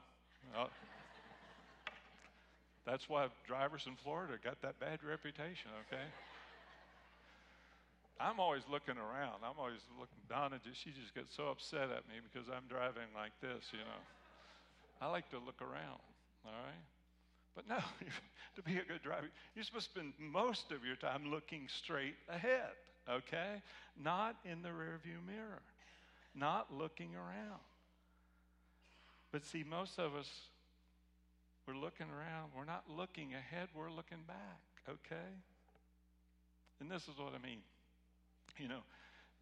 That's 2.86 3.08
why 3.08 3.28
drivers 3.46 3.84
in 3.86 3.96
Florida 4.02 4.34
got 4.42 4.60
that 4.62 4.80
bad 4.80 5.00
reputation. 5.04 5.70
Okay. 5.88 6.04
I'm 8.20 8.38
always 8.38 8.62
looking 8.70 8.96
around. 8.96 9.42
I'm 9.42 9.58
always 9.58 9.80
looking. 9.98 10.20
Donna, 10.28 10.60
she 10.72 10.90
just 10.90 11.14
gets 11.14 11.36
so 11.36 11.48
upset 11.48 11.90
at 11.90 12.06
me 12.08 12.22
because 12.22 12.48
I'm 12.48 12.64
driving 12.68 13.10
like 13.14 13.32
this, 13.40 13.64
you 13.72 13.80
know. 13.80 14.02
I 15.00 15.10
like 15.10 15.28
to 15.30 15.38
look 15.38 15.60
around, 15.60 16.00
all 16.46 16.52
right? 16.64 16.84
But 17.56 17.68
no, 17.68 17.78
to 18.56 18.62
be 18.62 18.78
a 18.78 18.84
good 18.84 19.02
driver, 19.02 19.28
you're 19.54 19.64
supposed 19.64 19.86
to 19.86 19.90
spend 19.90 20.12
most 20.18 20.70
of 20.70 20.84
your 20.84 20.96
time 20.96 21.30
looking 21.30 21.68
straight 21.68 22.14
ahead, 22.28 22.72
okay? 23.10 23.60
Not 24.00 24.36
in 24.44 24.62
the 24.62 24.68
rearview 24.68 25.18
mirror, 25.26 25.62
not 26.34 26.72
looking 26.72 27.14
around. 27.16 27.60
But 29.34 29.44
see, 29.44 29.64
most 29.68 29.98
of 29.98 30.14
us, 30.14 30.30
we're 31.66 31.74
looking 31.74 32.06
around. 32.06 32.52
We're 32.56 32.64
not 32.64 32.84
looking 32.88 33.34
ahead, 33.34 33.66
we're 33.74 33.90
looking 33.90 34.22
back, 34.28 34.62
okay? 34.88 35.26
And 36.78 36.88
this 36.88 37.02
is 37.08 37.18
what 37.18 37.32
I 37.34 37.44
mean. 37.44 37.58
You 38.58 38.68
know, 38.68 38.84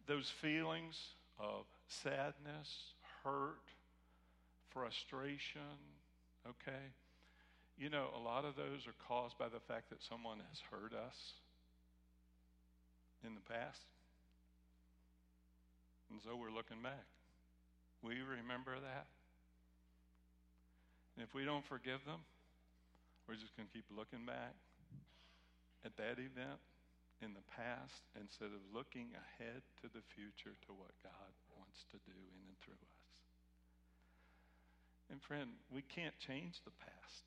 those 0.07 0.31
feelings 0.31 0.97
of 1.37 1.65
sadness, 1.87 2.95
hurt, 3.23 3.61
frustration, 4.71 5.77
okay? 6.49 6.89
You 7.77 7.91
know, 7.91 8.07
a 8.17 8.19
lot 8.19 8.45
of 8.45 8.55
those 8.55 8.87
are 8.87 8.97
caused 9.07 9.37
by 9.37 9.47
the 9.47 9.59
fact 9.59 9.91
that 9.91 10.01
someone 10.01 10.39
has 10.49 10.59
hurt 10.71 10.93
us 10.95 11.33
in 13.23 13.35
the 13.35 13.41
past. 13.41 13.85
And 16.09 16.19
so 16.19 16.35
we're 16.35 16.49
looking 16.49 16.81
back. 16.81 17.05
We 18.01 18.15
remember 18.21 18.71
that. 18.81 19.05
And 21.15 21.21
if 21.21 21.33
we 21.33 21.45
don't 21.45 21.65
forgive 21.65 22.01
them, 22.05 22.21
we're 23.27 23.39
just 23.39 23.55
going 23.55 23.69
to 23.69 23.73
keep 23.73 23.85
looking 23.93 24.25
back 24.25 24.57
at 25.85 25.95
that 25.97 26.19
event 26.19 26.59
in 27.21 27.31
the 27.31 27.45
past 27.55 28.03
instead 28.19 28.51
of 28.51 28.59
looking 28.75 29.13
ahead 29.15 29.63
to 29.79 29.87
the 29.93 30.03
future 30.11 30.57
to 30.67 30.71
what 30.75 30.91
God 31.05 31.31
wants 31.55 31.85
to 31.95 31.97
do 32.03 32.11
in 32.15 32.41
and 32.49 32.57
through 32.59 32.81
us. 32.83 33.09
And 35.11 35.21
friend, 35.21 35.55
we 35.71 35.83
can't 35.83 36.17
change 36.19 36.59
the 36.65 36.75
past. 36.83 37.23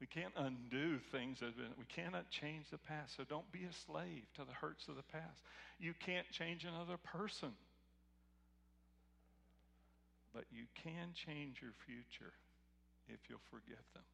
We 0.00 0.06
can't 0.06 0.32
undo 0.36 0.98
things 1.10 1.40
that 1.40 1.46
have 1.46 1.56
been, 1.56 1.74
we 1.76 1.90
cannot 1.90 2.30
change 2.30 2.70
the 2.70 2.78
past. 2.78 3.16
So 3.16 3.24
don't 3.24 3.50
be 3.50 3.66
a 3.66 3.74
slave 3.84 4.22
to 4.36 4.44
the 4.46 4.54
hurts 4.54 4.86
of 4.88 4.94
the 4.94 5.02
past. 5.10 5.42
You 5.80 5.92
can't 6.06 6.28
change 6.30 6.64
another 6.64 6.96
person. 6.96 7.50
But 10.38 10.46
you 10.54 10.70
can 10.78 11.10
change 11.18 11.58
your 11.58 11.74
future 11.82 12.30
if 13.10 13.18
you'll 13.26 13.42
forgive 13.50 13.82
them. 13.90 14.06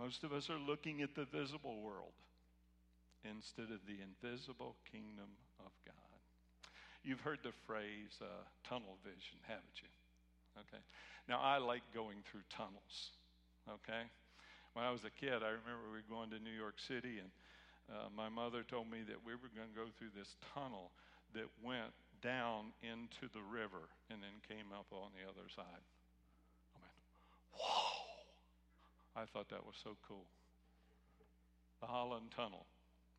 Most 0.00 0.24
of 0.24 0.32
us 0.32 0.48
are 0.48 0.56
looking 0.56 1.04
at 1.04 1.12
the 1.12 1.28
visible 1.28 1.84
world 1.84 2.16
instead 3.20 3.68
of 3.68 3.84
the 3.84 4.00
invisible 4.00 4.80
kingdom 4.88 5.28
of 5.60 5.76
God. 5.84 6.20
You've 7.04 7.20
heard 7.20 7.44
the 7.44 7.52
phrase 7.68 8.16
uh, 8.24 8.48
tunnel 8.64 8.96
vision, 9.04 9.36
haven't 9.44 9.76
you? 9.84 9.92
Okay. 10.64 10.80
Now, 11.28 11.44
I 11.44 11.60
like 11.60 11.84
going 11.92 12.24
through 12.24 12.48
tunnels. 12.48 13.12
Okay. 13.68 14.08
When 14.72 14.88
I 14.88 14.90
was 14.90 15.04
a 15.04 15.12
kid, 15.12 15.44
I 15.44 15.52
remember 15.52 15.84
we 15.92 16.00
were 16.00 16.08
going 16.08 16.32
to 16.32 16.40
New 16.40 16.56
York 16.56 16.80
City, 16.80 17.20
and 17.20 17.28
uh, 17.92 18.08
my 18.16 18.32
mother 18.32 18.64
told 18.64 18.88
me 18.88 19.04
that 19.04 19.20
we 19.20 19.36
were 19.36 19.52
going 19.52 19.68
to 19.68 19.76
go 19.76 19.92
through 20.00 20.16
this 20.16 20.32
tunnel 20.56 20.96
that 21.36 21.44
went 21.60 21.92
down 22.22 22.72
into 22.82 23.32
the 23.32 23.42
river 23.42 23.90
and 24.10 24.22
then 24.22 24.44
came 24.46 24.72
up 24.72 24.86
on 24.90 25.10
the 25.16 25.24
other 25.28 25.48
side. 25.48 25.84
I 26.74 26.78
went, 26.80 26.98
whoa! 27.52 28.04
I 29.16 29.24
thought 29.26 29.48
that 29.50 29.64
was 29.64 29.76
so 29.82 29.96
cool. 30.06 30.26
The 31.80 31.86
Holland 31.86 32.32
Tunnel 32.34 32.66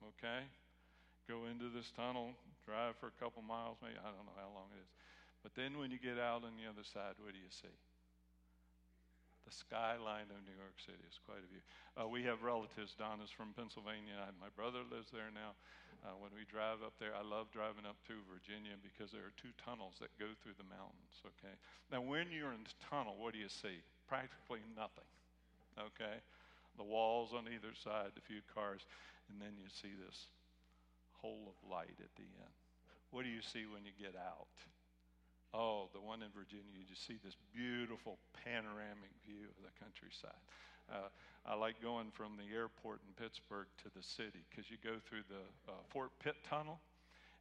okay? 0.05 0.45
Go 1.25 1.49
into 1.49 1.67
this 1.73 1.89
tunnel, 1.95 2.37
drive 2.63 2.95
for 3.01 3.09
a 3.11 3.17
couple 3.19 3.41
miles, 3.41 3.77
maybe, 3.81 3.99
I 3.99 4.09
don't 4.13 4.27
know 4.27 4.37
how 4.37 4.51
long 4.53 4.69
it 4.71 4.79
is. 4.79 4.91
But 5.43 5.55
then 5.55 5.77
when 5.77 5.91
you 5.91 5.99
get 5.99 6.19
out 6.19 6.43
on 6.43 6.55
the 6.55 6.67
other 6.67 6.83
side, 6.83 7.19
what 7.19 7.35
do 7.35 7.39
you 7.39 7.51
see? 7.51 7.71
The 9.47 9.53
skyline 9.55 10.27
of 10.27 10.43
New 10.43 10.55
York 10.55 10.75
City 10.83 10.99
is 11.07 11.23
quite 11.23 11.39
a 11.39 11.47
view. 11.47 11.63
Uh, 11.95 12.03
we 12.11 12.27
have 12.27 12.43
relatives. 12.43 12.91
Donna's 12.99 13.31
from 13.31 13.55
Pennsylvania. 13.55 14.27
My 14.43 14.51
brother 14.51 14.83
lives 14.83 15.07
there 15.15 15.31
now. 15.31 15.55
Uh, 16.05 16.13
when 16.21 16.31
we 16.37 16.45
drive 16.45 16.85
up 16.85 16.93
there, 17.01 17.11
I 17.17 17.25
love 17.25 17.49
driving 17.49 17.85
up 17.85 17.97
to 18.07 18.15
Virginia 18.29 18.77
because 18.79 19.09
there 19.09 19.25
are 19.25 19.35
two 19.35 19.51
tunnels 19.57 19.97
that 19.99 20.13
go 20.21 20.29
through 20.39 20.55
the 20.55 20.69
mountains, 20.69 21.15
okay? 21.25 21.53
Now, 21.89 22.05
when 22.05 22.29
you're 22.29 22.53
in 22.53 22.63
the 22.63 22.77
tunnel, 22.87 23.17
what 23.17 23.33
do 23.33 23.41
you 23.41 23.49
see? 23.49 23.81
Practically 24.05 24.61
nothing, 24.77 25.09
okay? 25.75 26.21
The 26.77 26.85
walls 26.85 27.33
on 27.33 27.49
either 27.49 27.73
side, 27.73 28.13
a 28.13 28.23
few 28.23 28.45
cars. 28.53 28.85
And 29.27 29.41
then 29.41 29.59
you 29.59 29.67
see 29.67 29.91
this 29.97 30.29
hole 31.19 31.51
of 31.51 31.57
light 31.67 31.97
at 31.99 32.13
the 32.15 32.29
end. 32.39 32.55
What 33.11 33.23
do 33.25 33.31
you 33.31 33.41
see 33.41 33.67
when 33.67 33.83
you 33.83 33.91
get 33.97 34.15
out? 34.15 34.47
Oh, 35.55 35.87
the 35.95 36.03
one 36.03 36.21
in 36.21 36.31
Virginia, 36.35 36.69
you 36.71 36.83
just 36.87 37.07
see 37.07 37.19
this 37.23 37.35
beautiful 37.55 38.19
panoramic 38.43 39.11
view 39.23 39.47
of 39.47 39.59
the 39.63 39.73
countryside. 39.79 40.43
Uh, 40.91 41.11
I 41.47 41.55
like 41.55 41.79
going 41.79 42.11
from 42.11 42.35
the 42.35 42.47
airport 42.51 42.99
in 43.07 43.11
Pittsburgh 43.15 43.67
to 43.83 43.87
the 43.95 44.03
city 44.03 44.43
because 44.51 44.67
you 44.67 44.75
go 44.83 44.99
through 45.07 45.23
the 45.31 45.43
uh, 45.71 45.79
Fort 45.91 46.11
Pitt 46.19 46.35
Tunnel, 46.43 46.79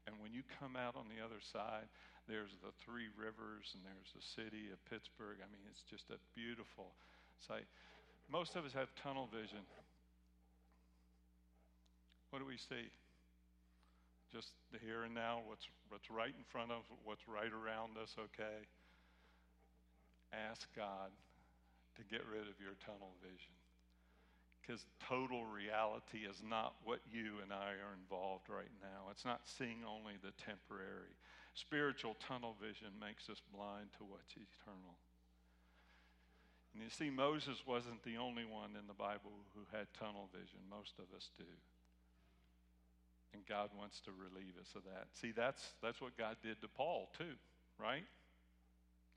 and 0.06 0.14
when 0.22 0.30
you 0.30 0.46
come 0.62 0.78
out 0.78 0.94
on 0.94 1.10
the 1.10 1.18
other 1.18 1.42
side, 1.42 1.90
there's 2.30 2.54
the 2.62 2.74
three 2.82 3.10
rivers 3.14 3.74
and 3.74 3.82
there's 3.86 4.14
the 4.14 4.22
city 4.22 4.70
of 4.70 4.78
Pittsburgh. 4.86 5.38
I 5.42 5.46
mean, 5.50 5.62
it's 5.70 5.82
just 5.86 6.10
a 6.10 6.18
beautiful 6.34 6.94
sight. 7.42 7.66
Most 8.30 8.54
of 8.54 8.66
us 8.66 8.74
have 8.74 8.90
tunnel 8.98 9.30
vision. 9.30 9.62
What 12.30 12.42
do 12.42 12.46
we 12.46 12.58
see? 12.58 12.90
Just 14.34 14.54
the 14.74 14.78
here 14.82 15.06
and 15.06 15.14
now, 15.14 15.42
what's, 15.46 15.66
what's 15.88 16.10
right 16.10 16.34
in 16.34 16.46
front 16.50 16.74
of 16.74 16.82
what's 17.06 17.22
right 17.30 17.50
around 17.50 17.94
us, 17.98 18.14
okay? 18.18 18.66
Ask 20.34 20.66
God 20.74 21.14
to 21.96 22.02
get 22.06 22.24
rid 22.28 22.48
of 22.48 22.60
your 22.60 22.76
tunnel 22.84 23.16
vision. 23.20 23.56
Because 24.60 24.82
total 24.98 25.46
reality 25.46 26.26
is 26.26 26.42
not 26.42 26.74
what 26.82 26.98
you 27.06 27.38
and 27.38 27.54
I 27.54 27.78
are 27.78 27.94
involved 27.94 28.50
right 28.50 28.72
now. 28.82 29.06
It's 29.14 29.24
not 29.24 29.46
seeing 29.46 29.86
only 29.86 30.18
the 30.18 30.34
temporary. 30.42 31.14
Spiritual 31.54 32.18
tunnel 32.18 32.58
vision 32.58 32.90
makes 32.98 33.30
us 33.30 33.38
blind 33.54 33.94
to 33.96 34.04
what's 34.04 34.34
eternal. 34.34 34.98
And 36.74 36.82
you 36.82 36.90
see, 36.90 37.08
Moses 37.08 37.62
wasn't 37.64 38.02
the 38.02 38.18
only 38.18 38.44
one 38.44 38.76
in 38.76 38.84
the 38.90 38.98
Bible 38.98 39.32
who 39.54 39.64
had 39.72 39.86
tunnel 39.96 40.28
vision. 40.34 40.60
Most 40.68 40.98
of 40.98 41.08
us 41.16 41.30
do. 41.38 41.48
And 43.32 43.46
God 43.46 43.70
wants 43.72 44.00
to 44.04 44.10
relieve 44.12 44.58
us 44.60 44.74
of 44.74 44.84
that. 44.84 45.08
See, 45.14 45.30
that's, 45.30 45.62
that's 45.80 46.02
what 46.02 46.18
God 46.18 46.36
did 46.42 46.60
to 46.60 46.68
Paul, 46.68 47.08
too, 47.16 47.38
right? 47.78 48.04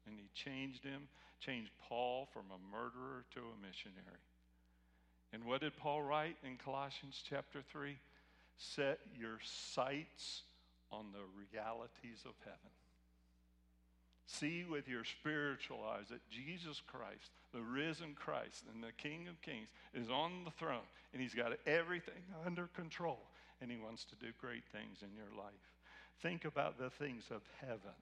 And 0.10 0.18
he 0.20 0.30
changed 0.34 0.84
him, 0.84 1.08
changed 1.40 1.72
Paul 1.88 2.28
from 2.34 2.46
a 2.50 2.76
murderer 2.76 3.26
to 3.36 3.40
a 3.40 3.66
missionary. 3.66 4.24
And 5.32 5.46
what 5.46 5.62
did 5.62 5.78
Paul 5.78 6.02
write 6.02 6.38
in 6.44 6.58
Colossians 6.58 7.22
chapter 7.28 7.62
3? 7.72 7.96
Set 8.58 9.00
your 9.18 9.38
sights 9.44 10.42
on 10.92 11.06
the 11.14 11.24
realities 11.38 12.24
of 12.26 12.34
heaven. 12.44 12.74
See 14.26 14.66
with 14.70 14.88
your 14.88 15.04
spiritual 15.04 15.80
eyes 15.88 16.08
that 16.10 16.28
Jesus 16.30 16.82
Christ, 16.86 17.32
the 17.54 17.62
risen 17.62 18.16
Christ 18.16 18.64
and 18.74 18.84
the 18.84 18.92
King 18.92 19.28
of 19.28 19.42
Kings, 19.42 19.70
is 19.94 20.10
on 20.10 20.44
the 20.46 20.52
throne 20.52 20.86
and 21.14 21.22
he's 21.22 21.34
got 21.34 21.54
everything 21.66 22.24
under 22.46 22.68
control 22.76 23.20
and 23.62 23.72
He 23.72 23.78
wants 23.78 24.06
to 24.06 24.16
do 24.16 24.28
great 24.40 24.64
things 24.72 25.00
in 25.02 25.16
your 25.16 25.32
life. 25.38 25.54
Think 26.22 26.46
about 26.46 26.78
the 26.78 26.90
things 26.90 27.26
of 27.32 27.42
heaven, 27.62 27.98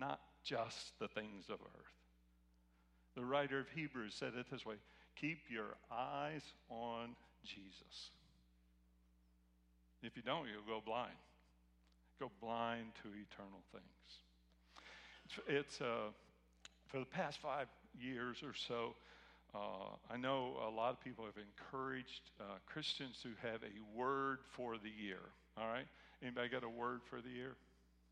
not 0.00 0.20
just 0.44 0.98
the 0.98 1.08
things 1.08 1.44
of 1.48 1.58
earth. 1.60 1.92
The 3.14 3.24
writer 3.24 3.58
of 3.58 3.68
Hebrews 3.74 4.14
said 4.18 4.32
it 4.38 4.46
this 4.50 4.64
way 4.64 4.76
keep 5.14 5.38
your 5.50 5.76
eyes 5.90 6.42
on 6.70 7.14
Jesus. 7.44 8.10
If 10.02 10.16
you 10.16 10.22
don't, 10.22 10.46
you'll 10.48 10.66
go 10.66 10.82
blind. 10.84 11.14
Go 12.18 12.30
blind 12.40 12.86
to 13.02 13.08
eternal 13.08 13.62
things. 13.70 13.84
It's, 15.46 15.80
uh, 15.80 16.10
for 16.88 16.98
the 16.98 17.06
past 17.06 17.38
five 17.38 17.68
years 17.98 18.42
or 18.42 18.54
so, 18.54 18.94
uh, 19.54 19.96
I 20.10 20.16
know 20.16 20.56
a 20.66 20.70
lot 20.70 20.92
of 20.92 21.00
people 21.00 21.24
have 21.24 21.36
encouraged 21.36 22.30
uh, 22.40 22.44
Christians 22.66 23.18
to 23.22 23.28
have 23.42 23.60
a 23.62 23.98
word 23.98 24.38
for 24.56 24.76
the 24.78 24.90
year. 24.90 25.20
All 25.58 25.68
right, 25.68 25.86
anybody 26.22 26.48
got 26.48 26.64
a 26.64 26.68
word 26.68 27.00
for 27.08 27.20
the 27.20 27.28
year? 27.28 27.56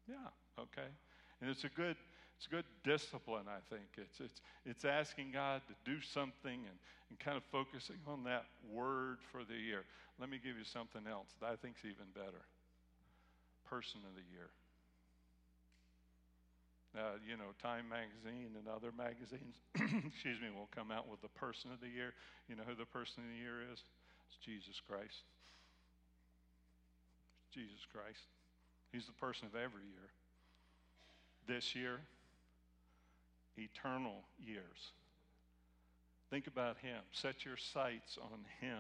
Yeah, 0.07 0.15
okay, 0.59 0.89
and 1.41 1.51
it's 1.51 1.65
a 1.65 1.71
good 1.71 1.97
it's 2.41 2.49
good 2.49 2.65
discipline. 2.89 3.45
I 3.53 3.61
think 3.69 3.85
it's 4.01 4.17
it's 4.17 4.41
it's 4.65 4.89
asking 4.89 5.29
God 5.37 5.61
to 5.69 5.75
do 5.85 6.01
something 6.01 6.65
and 6.65 6.79
and 7.13 7.19
kind 7.21 7.37
of 7.37 7.45
focusing 7.53 8.01
on 8.09 8.25
that 8.25 8.49
word 8.73 9.19
for 9.29 9.45
the 9.45 9.61
year. 9.61 9.85
Let 10.17 10.33
me 10.33 10.41
give 10.41 10.57
you 10.57 10.65
something 10.65 11.05
else 11.05 11.29
that 11.45 11.53
I 11.53 11.57
think 11.61 11.77
is 11.85 11.93
even 11.93 12.09
better. 12.17 12.41
Person 13.69 14.01
of 14.09 14.17
the 14.17 14.25
year. 14.33 14.49
Uh, 16.97 17.21
you 17.23 17.37
know, 17.37 17.53
Time 17.61 17.87
Magazine 17.93 18.57
and 18.57 18.67
other 18.67 18.91
magazines, 18.91 19.61
excuse 20.09 20.41
me, 20.41 20.49
will 20.49 20.73
come 20.75 20.91
out 20.91 21.07
with 21.13 21.21
the 21.21 21.31
person 21.37 21.71
of 21.71 21.79
the 21.79 21.93
year. 21.93 22.17
You 22.49 22.57
know 22.57 22.65
who 22.67 22.75
the 22.75 22.89
person 22.89 23.23
of 23.23 23.31
the 23.31 23.39
year 23.39 23.63
is? 23.69 23.79
It's 24.33 24.41
Jesus 24.43 24.81
Christ. 24.89 25.29
Jesus 27.53 27.85
Christ. 27.93 28.25
He's 28.91 29.07
the 29.07 29.19
person 29.21 29.47
of 29.47 29.55
every 29.55 29.87
year. 29.87 30.09
This 31.47 31.77
year, 31.77 32.01
eternal 33.59 34.25
years. 34.39 34.93
Think 36.31 36.47
about 36.47 36.79
him. 36.79 37.01
Set 37.13 37.45
your 37.45 37.57
sights 37.57 38.19
on 38.21 38.39
him 38.61 38.79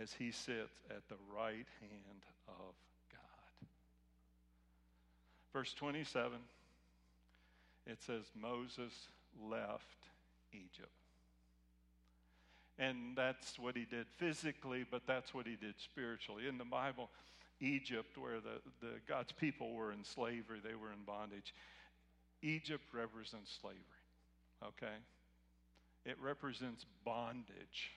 as 0.00 0.12
he 0.12 0.30
sits 0.30 0.72
at 0.90 1.08
the 1.08 1.16
right 1.34 1.66
hand 1.80 2.22
of 2.48 2.74
God. 3.12 3.68
Verse 5.52 5.72
27, 5.74 6.38
it 7.86 8.02
says, 8.02 8.24
Moses 8.34 8.92
left 9.48 10.08
Egypt. 10.52 10.88
And 12.78 13.14
that's 13.14 13.58
what 13.58 13.76
he 13.76 13.84
did 13.84 14.06
physically, 14.16 14.84
but 14.90 15.02
that's 15.06 15.32
what 15.32 15.46
he 15.46 15.56
did 15.56 15.74
spiritually. 15.78 16.48
In 16.48 16.58
the 16.58 16.64
Bible, 16.64 17.08
Egypt, 17.60 18.18
where 18.18 18.40
the, 18.40 18.60
the 18.80 18.94
God's 19.06 19.32
people 19.32 19.74
were 19.74 19.92
in 19.92 20.02
slavery, 20.02 20.60
they 20.62 20.74
were 20.74 20.90
in 20.90 21.04
bondage. 21.06 21.54
Egypt 22.44 22.84
represents 22.92 23.58
slavery, 23.60 23.80
okay? 24.62 24.96
It 26.04 26.16
represents 26.20 26.84
bondage 27.04 27.90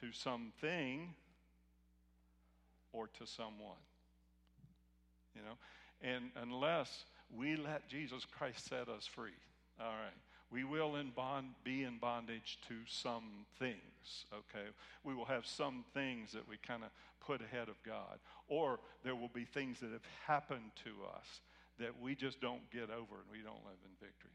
to 0.00 0.12
something 0.12 1.12
or 2.92 3.08
to 3.18 3.26
someone. 3.26 3.82
You 5.34 5.42
know? 5.42 5.58
And 6.00 6.30
unless 6.40 7.04
we 7.36 7.56
let 7.56 7.88
Jesus 7.88 8.24
Christ 8.24 8.68
set 8.68 8.88
us 8.88 9.06
free, 9.06 9.30
all 9.80 9.86
right, 9.86 10.14
we 10.52 10.64
will 10.64 10.96
in 10.96 11.10
bond, 11.10 11.46
be 11.64 11.82
in 11.82 11.98
bondage 11.98 12.58
to 12.68 12.74
some 12.86 13.46
things, 13.58 14.26
okay? 14.32 14.68
We 15.02 15.14
will 15.14 15.24
have 15.24 15.46
some 15.46 15.84
things 15.94 16.32
that 16.32 16.46
we 16.46 16.56
kind 16.58 16.84
of 16.84 16.90
put 17.26 17.40
ahead 17.40 17.68
of 17.68 17.82
God. 17.84 18.18
Or 18.48 18.78
there 19.02 19.16
will 19.16 19.30
be 19.32 19.44
things 19.44 19.80
that 19.80 19.90
have 19.92 20.06
happened 20.26 20.70
to 20.84 20.90
us 21.16 21.40
that 21.78 21.92
we 22.00 22.14
just 22.14 22.40
don't 22.40 22.62
get 22.70 22.90
over 22.90 23.20
and 23.22 23.28
we 23.30 23.40
don't 23.40 23.62
live 23.64 23.80
in 23.84 23.92
victory. 24.00 24.32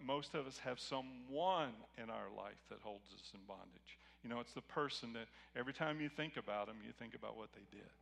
Most 0.00 0.34
of 0.34 0.46
us 0.46 0.58
have 0.64 0.80
someone 0.80 1.76
in 2.00 2.08
our 2.08 2.32
life 2.32 2.60
that 2.70 2.80
holds 2.80 3.12
us 3.12 3.32
in 3.34 3.40
bondage. 3.46 4.00
You 4.24 4.30
know, 4.30 4.40
it's 4.40 4.56
the 4.56 4.64
person 4.64 5.12
that 5.12 5.28
every 5.54 5.72
time 5.72 6.00
you 6.00 6.08
think 6.08 6.36
about 6.36 6.66
them, 6.66 6.76
you 6.84 6.92
think 6.98 7.14
about 7.14 7.36
what 7.36 7.52
they 7.52 7.64
did. 7.70 7.92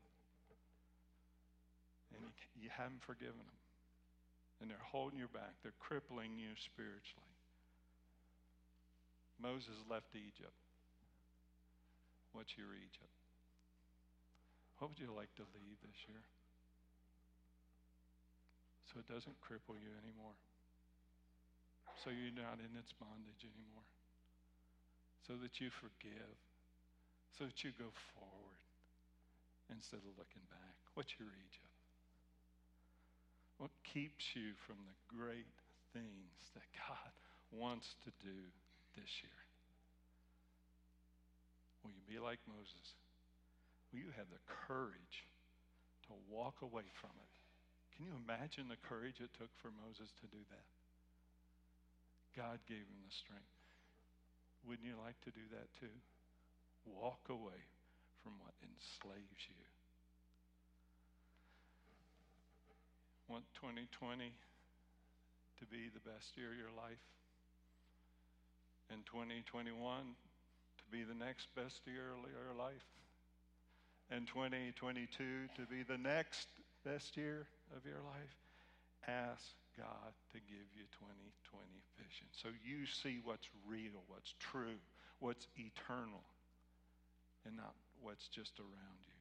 And 2.15 2.23
you, 2.23 2.67
you 2.67 2.71
haven't 2.71 3.03
forgiven 3.03 3.43
them. 3.43 3.59
And 4.63 4.71
they're 4.71 4.89
holding 4.91 5.19
you 5.19 5.27
back, 5.35 5.59
they're 5.63 5.77
crippling 5.83 6.39
you 6.39 6.55
spiritually. 6.57 7.35
Moses 9.43 9.75
left 9.91 10.15
Egypt. 10.15 10.55
What's 12.33 12.57
your 12.57 12.73
Egypt? 12.75 13.15
What 14.79 14.91
would 14.91 14.99
you 14.99 15.11
like 15.15 15.35
to 15.37 15.47
leave 15.55 15.79
this 15.83 16.01
year? 16.07 16.23
So 18.95 19.03
it 19.03 19.11
doesn't 19.11 19.35
cripple 19.43 19.75
you 19.75 19.91
anymore. 20.07 20.39
So 21.99 22.15
you're 22.15 22.31
not 22.31 22.63
in 22.63 22.71
its 22.79 22.95
bondage 22.95 23.43
anymore. 23.43 23.83
So 25.27 25.35
that 25.43 25.59
you 25.59 25.75
forgive. 25.75 26.39
So 27.35 27.51
that 27.51 27.59
you 27.67 27.75
go 27.75 27.91
forward 28.15 28.63
instead 29.67 29.99
of 30.07 30.15
looking 30.15 30.47
back. 30.47 30.79
What's 30.95 31.11
your 31.19 31.27
Egypt? 31.27 31.75
What 33.59 33.75
keeps 33.83 34.39
you 34.39 34.55
from 34.63 34.79
the 34.87 34.95
great 35.11 35.51
things 35.91 36.55
that 36.55 36.71
God 36.79 37.11
wants 37.51 37.99
to 38.07 38.15
do 38.23 38.39
this 38.95 39.11
year? 39.27 39.41
Will 41.83 41.91
you 41.99 42.07
be 42.07 42.23
like 42.23 42.39
Moses? 42.47 42.95
Will 43.91 44.07
you 44.07 44.15
have 44.15 44.31
the 44.31 44.43
courage 44.71 45.27
to 46.07 46.15
walk 46.31 46.63
away 46.63 46.87
from 46.95 47.11
it? 47.19 47.34
Can 47.97 48.07
you 48.11 48.15
imagine 48.27 48.67
the 48.67 48.81
courage 48.91 49.23
it 49.23 49.31
took 49.39 49.55
for 49.63 49.71
Moses 49.87 50.11
to 50.19 50.27
do 50.27 50.43
that? 50.51 50.67
God 52.35 52.59
gave 52.67 52.83
him 52.83 53.01
the 53.07 53.15
strength. 53.15 53.55
Wouldn't 54.67 54.87
you 54.87 54.99
like 54.99 55.21
to 55.23 55.31
do 55.31 55.47
that 55.55 55.71
too? 55.79 55.95
Walk 56.85 57.23
away 57.31 57.63
from 58.23 58.35
what 58.43 58.55
enslaves 58.65 59.47
you. 59.47 59.63
Want 63.29 63.45
2020 63.55 64.33
to 65.59 65.65
be 65.67 65.89
the 65.95 66.03
best 66.03 66.37
year 66.37 66.51
of 66.51 66.59
your 66.59 66.75
life? 66.77 67.05
And 68.91 69.07
2021 69.07 69.71
to 69.71 70.85
be 70.91 71.05
the 71.05 71.15
next 71.15 71.49
best 71.55 71.81
year 71.87 72.13
of 72.13 72.27
your 72.27 72.53
life? 72.59 72.85
And 74.11 74.27
2022 74.27 75.07
to 75.57 75.63
be 75.71 75.83
the 75.83 75.97
next 75.97 76.49
best 76.85 77.17
year 77.17 77.47
of 77.73 77.87
your 77.87 78.03
life? 78.05 78.37
Ask 79.09 79.57
God 79.77 80.13
to 80.33 80.39
give 80.45 80.69
you 80.73 80.85
2020 81.01 81.65
vision. 81.99 82.29
So 82.33 82.49
you 82.65 82.87
see 82.87 83.21
what's 83.23 83.49
real, 83.67 84.05
what's 84.09 84.35
true, 84.39 84.81
what's 85.21 85.47
eternal, 85.57 86.25
and 87.45 87.57
not 87.57 87.75
what's 88.01 88.29
just 88.29 88.61
around 88.61 89.01
you. 89.05 89.15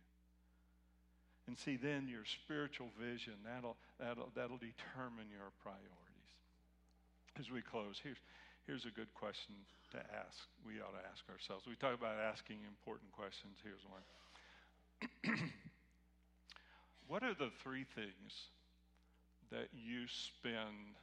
And 1.47 1.57
see, 1.57 1.75
then 1.75 2.07
your 2.07 2.23
spiritual 2.23 2.87
vision, 2.95 3.35
that'll, 3.43 3.75
that'll, 3.99 4.31
that'll 4.35 4.61
determine 4.61 5.27
your 5.27 5.51
priorities. 5.59 6.31
As 7.35 7.51
we 7.51 7.61
close, 7.61 7.99
here's, 7.99 8.21
here's 8.63 8.85
a 8.85 8.93
good 8.95 9.11
question 9.13 9.55
to 9.91 9.99
ask. 9.99 10.47
We 10.63 10.79
ought 10.79 10.95
to 10.95 11.03
ask 11.11 11.27
ourselves. 11.27 11.67
We 11.67 11.75
talk 11.75 11.99
about 11.99 12.15
asking 12.15 12.63
important 12.63 13.11
questions. 13.11 13.59
Here's 13.59 13.83
one 13.91 14.03
What 17.13 17.21
are 17.21 17.35
the 17.35 17.51
three 17.61 17.85
things 17.93 18.49
that 19.51 19.69
you 19.71 20.07
spend 20.07 20.97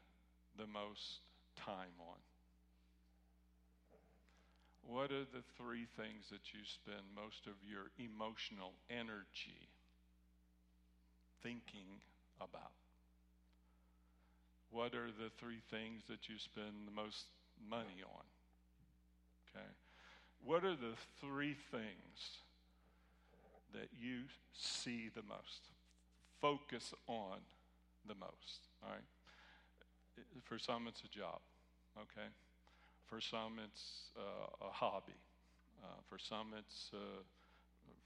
the 0.58 0.66
most 0.66 1.22
time 1.54 1.94
on? 2.00 2.18
What 4.82 5.12
are 5.12 5.22
the 5.22 5.46
three 5.56 5.86
things 5.96 6.26
that 6.32 6.50
you 6.52 6.66
spend 6.66 7.06
most 7.14 7.46
of 7.46 7.54
your 7.62 7.94
emotional 7.96 8.72
energy 8.90 9.70
thinking 11.44 12.02
about? 12.40 12.74
What 14.72 14.96
are 14.96 15.14
the 15.14 15.30
three 15.38 15.62
things 15.70 16.02
that 16.08 16.28
you 16.28 16.40
spend 16.40 16.88
the 16.88 16.92
most 16.92 17.26
money 17.70 18.02
on? 18.02 18.26
Okay. 19.46 19.70
What 20.44 20.64
are 20.64 20.74
the 20.74 20.98
three 21.20 21.54
things 21.70 22.42
that 23.74 23.90
you 23.96 24.22
see 24.52 25.08
the 25.14 25.22
most? 25.22 25.70
Focus 26.40 26.94
on 27.06 27.38
the 28.06 28.14
most, 28.14 28.68
all 28.82 28.90
right? 28.90 29.04
For 30.44 30.58
some, 30.58 30.86
it's 30.88 31.02
a 31.04 31.08
job, 31.08 31.40
okay? 31.96 32.28
For 33.06 33.20
some, 33.20 33.58
it's 33.64 34.10
uh, 34.16 34.66
a 34.66 34.70
hobby. 34.70 35.18
Uh, 35.82 36.00
for 36.08 36.18
some, 36.18 36.48
it's, 36.58 36.90
uh, 36.94 37.22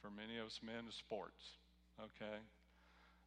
for 0.00 0.10
many 0.10 0.38
of 0.38 0.46
us 0.46 0.60
men, 0.64 0.90
sports, 0.90 1.58
okay? 2.00 2.38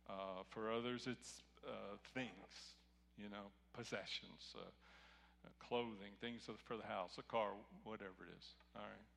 Uh, 0.10 0.43
for 0.50 0.72
others, 0.72 1.08
it's 1.08 1.41
uh, 1.67 1.96
things, 2.13 2.76
you 3.17 3.30
know, 3.30 3.52
possessions, 3.74 4.56
uh, 4.56 4.67
clothing, 5.60 6.15
things 6.22 6.50
for 6.63 6.78
the 6.78 6.84
house, 6.88 7.17
a 7.17 7.24
car, 7.24 7.52
whatever 7.84 8.24
it 8.28 8.36
is. 8.38 8.46
All 8.76 8.84
right. 8.84 9.08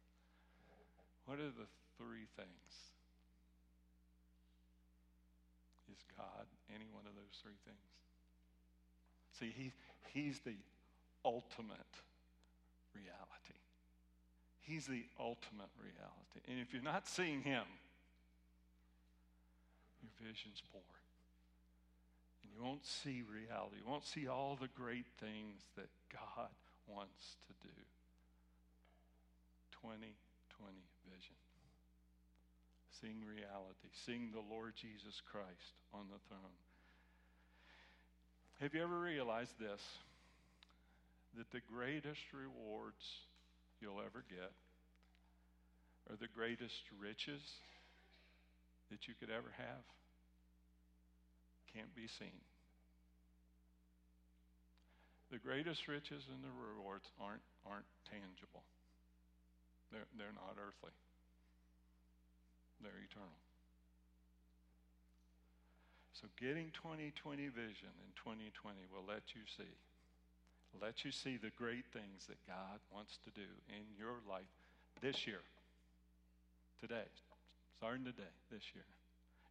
What 1.27 1.39
are 1.39 1.51
the 1.51 1.69
three 1.97 2.27
things? 2.37 2.91
Is 5.91 6.03
God 6.17 6.47
any 6.75 6.87
one 6.93 7.05
of 7.07 7.15
those 7.15 7.37
three 7.43 7.59
things? 7.67 7.91
See, 9.39 9.53
he, 9.57 9.73
He's 10.13 10.41
the 10.41 10.57
ultimate 11.25 11.95
reality. 12.95 13.61
He's 14.61 14.87
the 14.87 15.05
ultimate 15.19 15.71
reality. 15.79 16.41
And 16.49 16.61
if 16.61 16.73
you're 16.73 16.83
not 16.83 17.09
seeing 17.09 17.43
Him, 17.43 17.65
your 20.03 20.13
vision's 20.21 20.63
poor. 20.73 20.83
And 22.43 22.53
you 22.55 22.63
won't 22.63 22.87
see 22.87 23.23
reality. 23.23 23.77
You 23.85 23.91
won't 23.91 24.07
see 24.07 24.29
all 24.29 24.57
the 24.61 24.69
great 24.69 25.07
things 25.19 25.63
that 25.77 25.89
God 26.13 26.51
wants 26.87 27.37
to 27.47 27.53
do. 27.67 27.75
2020 29.83 30.13
vision. 31.09 31.37
Seeing 33.01 33.25
reality, 33.25 33.89
seeing 34.05 34.31
the 34.33 34.45
Lord 34.53 34.75
Jesus 34.77 35.23
Christ 35.33 35.75
on 35.95 36.05
the 36.13 36.21
throne. 36.29 36.57
Have 38.61 38.75
you 38.75 38.83
ever 38.83 39.01
realized 39.01 39.57
this? 39.59 39.81
That 41.39 41.51
the 41.51 41.65
greatest 41.73 42.21
rewards 42.35 43.01
you'll 43.81 44.05
ever 44.05 44.25
get 44.29 44.53
are 46.11 46.17
the 46.21 46.29
greatest 46.29 46.83
riches 47.01 47.41
that 48.91 49.09
you 49.09 49.15
could 49.19 49.31
ever 49.31 49.49
have 49.57 49.85
can't 51.73 51.95
be 51.95 52.11
seen. 52.19 52.35
The 55.31 55.39
greatest 55.39 55.87
riches 55.87 56.27
and 56.27 56.43
the 56.43 56.51
rewards 56.51 57.07
aren't, 57.23 57.47
aren't 57.65 57.87
tangible. 58.11 58.67
They're, 59.93 60.11
they're 60.19 60.35
not 60.35 60.59
earthly. 60.59 60.91
They're 62.83 63.05
eternal. 63.05 63.41
So 66.17 66.29
getting 66.37 66.73
2020 66.77 67.49
vision 67.49 67.93
in 68.05 68.11
2020 68.17 68.77
will 68.93 69.05
let 69.09 69.33
you 69.33 69.41
see 69.57 69.73
let 70.79 71.05
you 71.05 71.11
see 71.11 71.37
the 71.37 71.51
great 71.59 71.85
things 71.93 72.27
that 72.29 72.39
God 72.47 72.79
wants 72.95 73.19
to 73.25 73.31
do 73.31 73.49
in 73.69 73.83
your 73.99 74.23
life 74.29 74.51
this 75.03 75.27
year. 75.27 75.43
Today. 76.81 77.09
Starting 77.77 78.05
today, 78.05 78.35
this 78.53 78.63
year. 78.75 78.85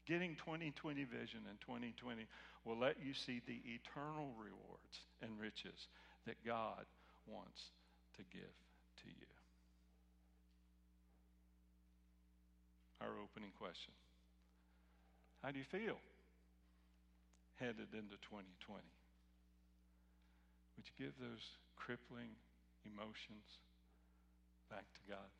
Getting 0.05 0.35
2020 0.35 1.03
vision 1.03 1.41
in 1.49 1.57
2020 1.65 2.25
will 2.63 2.77
let 2.77 2.95
you 3.03 3.13
see 3.13 3.41
the 3.45 3.61
eternal 3.65 4.33
rewards 4.37 5.01
and 5.21 5.31
riches 5.39 5.89
that 6.25 6.37
God 6.45 6.85
wants 7.27 7.61
to 8.17 8.23
give 8.31 8.53
to 9.03 9.07
you. 9.09 9.38
Our 12.99 13.15
opening 13.23 13.55
question 13.55 13.95
How 15.41 15.51
do 15.51 15.59
you 15.59 15.67
feel 15.71 15.95
headed 17.55 17.95
into 17.95 18.19
2020? 18.27 18.79
Would 20.75 20.87
you 20.87 20.95
give 20.95 21.15
those 21.19 21.43
crippling 21.75 22.31
emotions 22.87 23.47
back 24.71 24.87
to 24.95 25.03
God? 25.11 25.31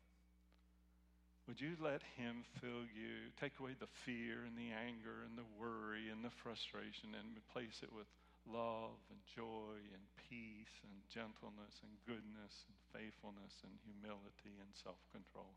Would 1.48 1.60
you 1.60 1.76
let 1.80 2.04
Him 2.16 2.44
fill 2.60 2.84
you, 2.92 3.32
take 3.40 3.56
away 3.60 3.76
the 3.76 3.90
fear 4.04 4.44
and 4.44 4.56
the 4.56 4.72
anger 4.72 5.24
and 5.24 5.36
the 5.36 5.48
worry 5.56 6.12
and 6.12 6.20
the 6.24 6.32
frustration 6.44 7.16
and 7.16 7.36
replace 7.36 7.80
it 7.80 7.92
with 7.92 8.06
love 8.48 9.00
and 9.08 9.20
joy 9.32 9.80
and 9.92 10.04
peace 10.28 10.76
and 10.84 10.94
gentleness 11.12 11.76
and 11.84 11.92
goodness 12.08 12.54
and 12.68 12.76
faithfulness 12.92 13.52
and 13.64 13.72
humility 13.84 14.56
and 14.60 14.70
self 14.76 15.00
control? 15.12 15.56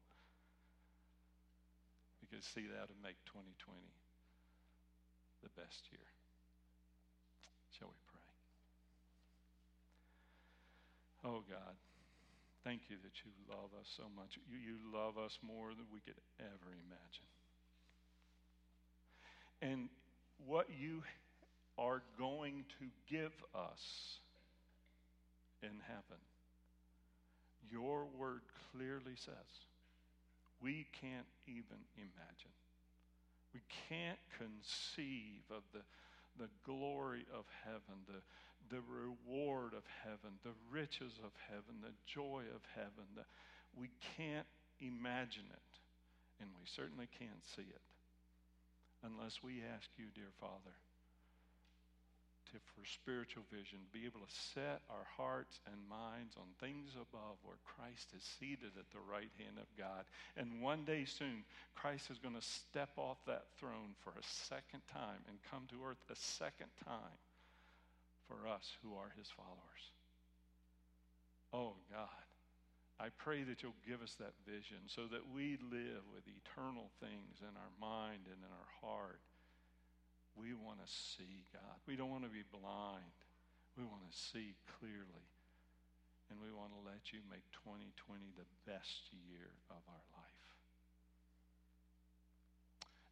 Because, 2.33 2.49
see, 2.49 2.65
that 2.65 2.89
and 2.89 2.97
make 3.05 3.21
2020 3.29 3.77
the 5.45 5.53
best 5.53 5.85
year. 5.93 6.09
Shall 7.77 7.93
we 7.93 8.01
pray? 8.09 8.25
Oh 11.29 11.45
God, 11.45 11.77
thank 12.63 12.89
you 12.89 12.97
that 13.03 13.21
you 13.21 13.29
love 13.47 13.69
us 13.79 13.85
so 13.85 14.09
much. 14.17 14.39
You, 14.49 14.57
you 14.57 14.81
love 14.89 15.19
us 15.23 15.37
more 15.45 15.77
than 15.77 15.85
we 15.93 15.99
could 15.99 16.17
ever 16.39 16.73
imagine. 16.73 17.29
And 19.61 19.89
what 20.47 20.65
you 20.73 21.03
are 21.77 22.01
going 22.17 22.65
to 22.79 23.13
give 23.13 23.33
us 23.53 24.17
in 25.61 25.77
heaven, 25.85 26.21
your 27.69 28.07
word 28.17 28.41
clearly 28.71 29.13
says, 29.17 29.69
we 30.63 30.87
can't 31.01 31.27
even 31.45 31.83
imagine. 31.99 32.55
We 33.53 33.61
can't 33.89 34.19
conceive 34.39 35.43
of 35.51 35.61
the, 35.73 35.83
the 36.39 36.49
glory 36.65 37.27
of 37.35 37.45
heaven, 37.63 38.01
the, 38.07 38.23
the 38.73 38.81
reward 38.87 39.73
of 39.75 39.83
heaven, 40.01 40.39
the 40.41 40.55
riches 40.71 41.13
of 41.23 41.31
heaven, 41.51 41.83
the 41.83 41.93
joy 42.07 42.47
of 42.55 42.63
heaven. 42.73 43.05
The, 43.13 43.27
we 43.77 43.91
can't 44.17 44.47
imagine 44.79 45.45
it, 45.51 45.71
and 46.41 46.49
we 46.57 46.65
certainly 46.65 47.07
can't 47.19 47.43
see 47.55 47.67
it 47.67 47.87
unless 49.03 49.43
we 49.43 49.61
ask 49.75 49.89
you, 49.97 50.05
dear 50.15 50.31
Father, 50.39 50.73
for 52.61 52.85
spiritual 52.85 53.43
vision, 53.49 53.79
be 53.89 54.05
able 54.05 54.21
to 54.21 54.35
set 54.53 54.85
our 54.89 55.07
hearts 55.17 55.59
and 55.65 55.89
minds 55.89 56.37
on 56.37 56.45
things 56.61 56.93
above 56.93 57.41
where 57.41 57.57
Christ 57.65 58.13
is 58.13 58.21
seated 58.37 58.77
at 58.77 58.89
the 58.93 59.01
right 59.09 59.31
hand 59.41 59.57
of 59.57 59.69
God. 59.73 60.05
And 60.37 60.61
one 60.61 60.85
day 60.85 61.05
soon, 61.05 61.47
Christ 61.73 62.11
is 62.11 62.21
going 62.21 62.35
to 62.37 62.45
step 62.45 62.93
off 62.97 63.17
that 63.25 63.49
throne 63.57 63.97
for 64.03 64.11
a 64.11 64.25
second 64.49 64.85
time 64.91 65.25
and 65.27 65.37
come 65.49 65.65
to 65.73 65.81
earth 65.87 66.03
a 66.11 66.15
second 66.15 66.69
time 66.85 67.17
for 68.27 68.47
us 68.47 68.77
who 68.83 68.93
are 68.93 69.11
his 69.17 69.29
followers. 69.33 69.83
Oh, 71.53 71.73
God, 71.89 72.25
I 72.99 73.09
pray 73.17 73.43
that 73.43 73.61
you'll 73.61 73.77
give 73.87 74.01
us 74.01 74.15
that 74.19 74.33
vision 74.45 74.77
so 74.87 75.05
that 75.11 75.29
we 75.33 75.57
live 75.71 76.01
with 76.13 76.23
eternal 76.25 76.89
things 76.99 77.41
in 77.41 77.53
our 77.53 77.73
mind 77.79 78.25
and 78.25 78.41
in 78.41 78.51
our 78.51 78.71
heart. 78.81 79.19
We 80.33 80.53
want 80.57 80.81
to 80.81 80.89
see, 80.89 81.45
God. 81.53 81.77
We 81.85 81.95
don't 81.95 82.09
want 82.09 82.25
to 82.25 82.33
be 82.33 82.45
blind. 82.49 83.17
We 83.77 83.85
want 83.85 84.01
to 84.05 84.15
see 84.15 84.57
clearly. 84.79 85.27
And 86.29 86.41
we 86.41 86.49
want 86.49 86.73
to 86.73 86.81
let 86.81 87.13
you 87.13 87.21
make 87.29 87.45
2020 87.61 87.93
the 88.33 88.49
best 88.65 89.13
year 89.13 89.53
of 89.69 89.81
our 89.85 90.05
life. 90.17 90.47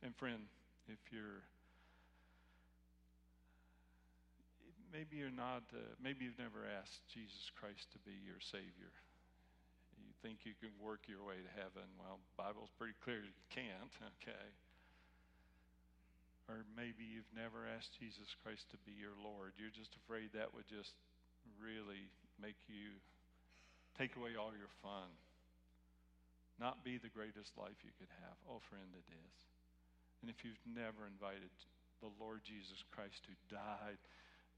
And, 0.02 0.16
friend, 0.18 0.50
if 0.90 0.98
you're 1.14 1.46
maybe 4.92 5.16
you're 5.16 5.32
not, 5.32 5.64
uh, 5.72 5.80
maybe 6.04 6.28
you've 6.28 6.42
never 6.42 6.68
asked 6.68 7.08
Jesus 7.08 7.48
Christ 7.56 7.88
to 7.96 8.00
be 8.04 8.18
your 8.28 8.44
Savior. 8.44 8.92
You 9.96 10.12
think 10.20 10.44
you 10.44 10.58
can 10.60 10.76
work 10.82 11.08
your 11.08 11.24
way 11.24 11.40
to 11.40 11.52
heaven. 11.56 11.88
Well, 11.96 12.20
Bible's 12.36 12.74
pretty 12.76 12.98
clear 13.00 13.24
you 13.24 13.38
can't, 13.50 13.94
okay? 14.20 14.48
Or 16.52 16.68
maybe 16.76 17.08
you've 17.08 17.32
never 17.32 17.64
asked 17.64 17.96
Jesus 17.96 18.36
Christ 18.44 18.68
to 18.76 18.78
be 18.84 18.92
your 18.92 19.16
Lord. 19.24 19.56
You're 19.56 19.72
just 19.72 19.96
afraid 19.96 20.36
that 20.36 20.52
would 20.52 20.68
just 20.68 20.92
really 21.56 22.12
make 22.44 22.60
you 22.68 23.00
take 23.96 24.20
away 24.20 24.36
all 24.36 24.52
your 24.52 24.68
fun. 24.84 25.08
Not 26.60 26.84
be 26.84 27.00
the 27.00 27.08
greatest 27.08 27.56
life 27.56 27.80
you 27.88 27.96
could 27.96 28.12
have. 28.20 28.36
Oh, 28.52 28.60
friend, 28.68 28.92
it 28.92 29.08
is. 29.08 29.36
And 30.20 30.28
if 30.28 30.44
you've 30.44 30.60
never 30.68 31.08
invited 31.08 31.56
the 32.04 32.12
Lord 32.20 32.44
Jesus 32.44 32.84
Christ 32.92 33.24
who 33.24 33.34
died 33.48 34.04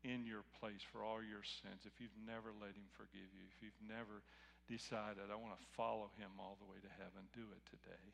in 0.01 0.25
your 0.25 0.41
place 0.57 0.81
for 0.81 1.05
all 1.05 1.21
your 1.21 1.45
sins, 1.45 1.85
if 1.85 2.01
you've 2.01 2.25
never 2.25 2.49
let 2.57 2.73
him 2.73 2.89
forgive 2.97 3.29
you, 3.37 3.45
if 3.53 3.61
you've 3.61 3.85
never 3.85 4.25
decided, 4.65 5.29
I 5.29 5.37
want 5.37 5.53
to 5.61 5.73
follow 5.77 6.09
him 6.17 6.41
all 6.41 6.57
the 6.57 6.65
way 6.65 6.81
to 6.81 6.91
heaven, 6.97 7.29
do 7.37 7.45
it 7.53 7.63
today. 7.69 8.05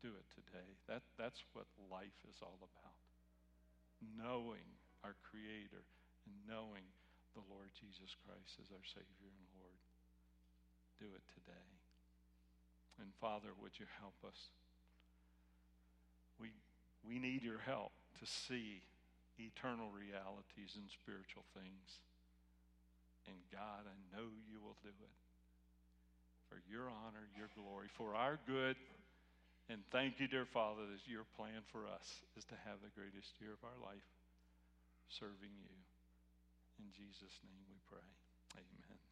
Do 0.00 0.16
it 0.16 0.28
today. 0.32 0.68
That, 0.88 1.04
that's 1.20 1.44
what 1.52 1.68
life 1.92 2.16
is 2.24 2.40
all 2.40 2.56
about. 2.56 2.96
Knowing 4.16 4.64
our 5.04 5.16
Creator 5.28 5.84
and 6.24 6.34
knowing 6.48 6.88
the 7.36 7.44
Lord 7.52 7.68
Jesus 7.76 8.16
Christ 8.24 8.56
as 8.58 8.72
our 8.72 8.84
Savior 8.84 9.28
and 9.28 9.48
Lord. 9.60 9.80
Do 10.98 11.08
it 11.12 11.24
today. 11.36 11.68
And 13.00 13.12
Father, 13.20 13.52
would 13.60 13.76
you 13.80 13.88
help 14.00 14.16
us? 14.24 14.52
We, 16.36 16.52
we 17.04 17.20
need 17.20 17.44
your 17.44 17.60
help 17.64 17.92
to 18.20 18.26
see 18.28 18.84
eternal 19.40 19.88
realities 19.88 20.76
and 20.76 20.88
spiritual 20.88 21.44
things. 21.56 22.00
And 23.28 23.36
God, 23.52 23.88
I 23.88 23.96
know 24.12 24.28
you 24.48 24.60
will 24.60 24.76
do 24.84 24.92
it 24.92 25.16
for 26.48 26.60
your 26.68 26.88
honor, 26.88 27.28
your 27.36 27.48
glory, 27.56 27.88
for 27.88 28.14
our 28.14 28.36
good. 28.44 28.76
And 29.70 29.86
thank 29.94 30.18
you, 30.18 30.26
dear 30.26 30.50
Father, 30.50 30.82
that 30.82 31.06
your 31.06 31.22
plan 31.38 31.62
for 31.70 31.86
us 31.86 32.26
is 32.34 32.42
to 32.50 32.58
have 32.66 32.82
the 32.82 32.90
greatest 32.90 33.38
year 33.38 33.54
of 33.54 33.62
our 33.62 33.78
life 33.86 34.02
serving 35.06 35.54
you. 35.62 35.78
In 36.82 36.90
Jesus' 36.90 37.38
name 37.46 37.62
we 37.70 37.78
pray. 37.86 38.10
Amen. 38.58 39.09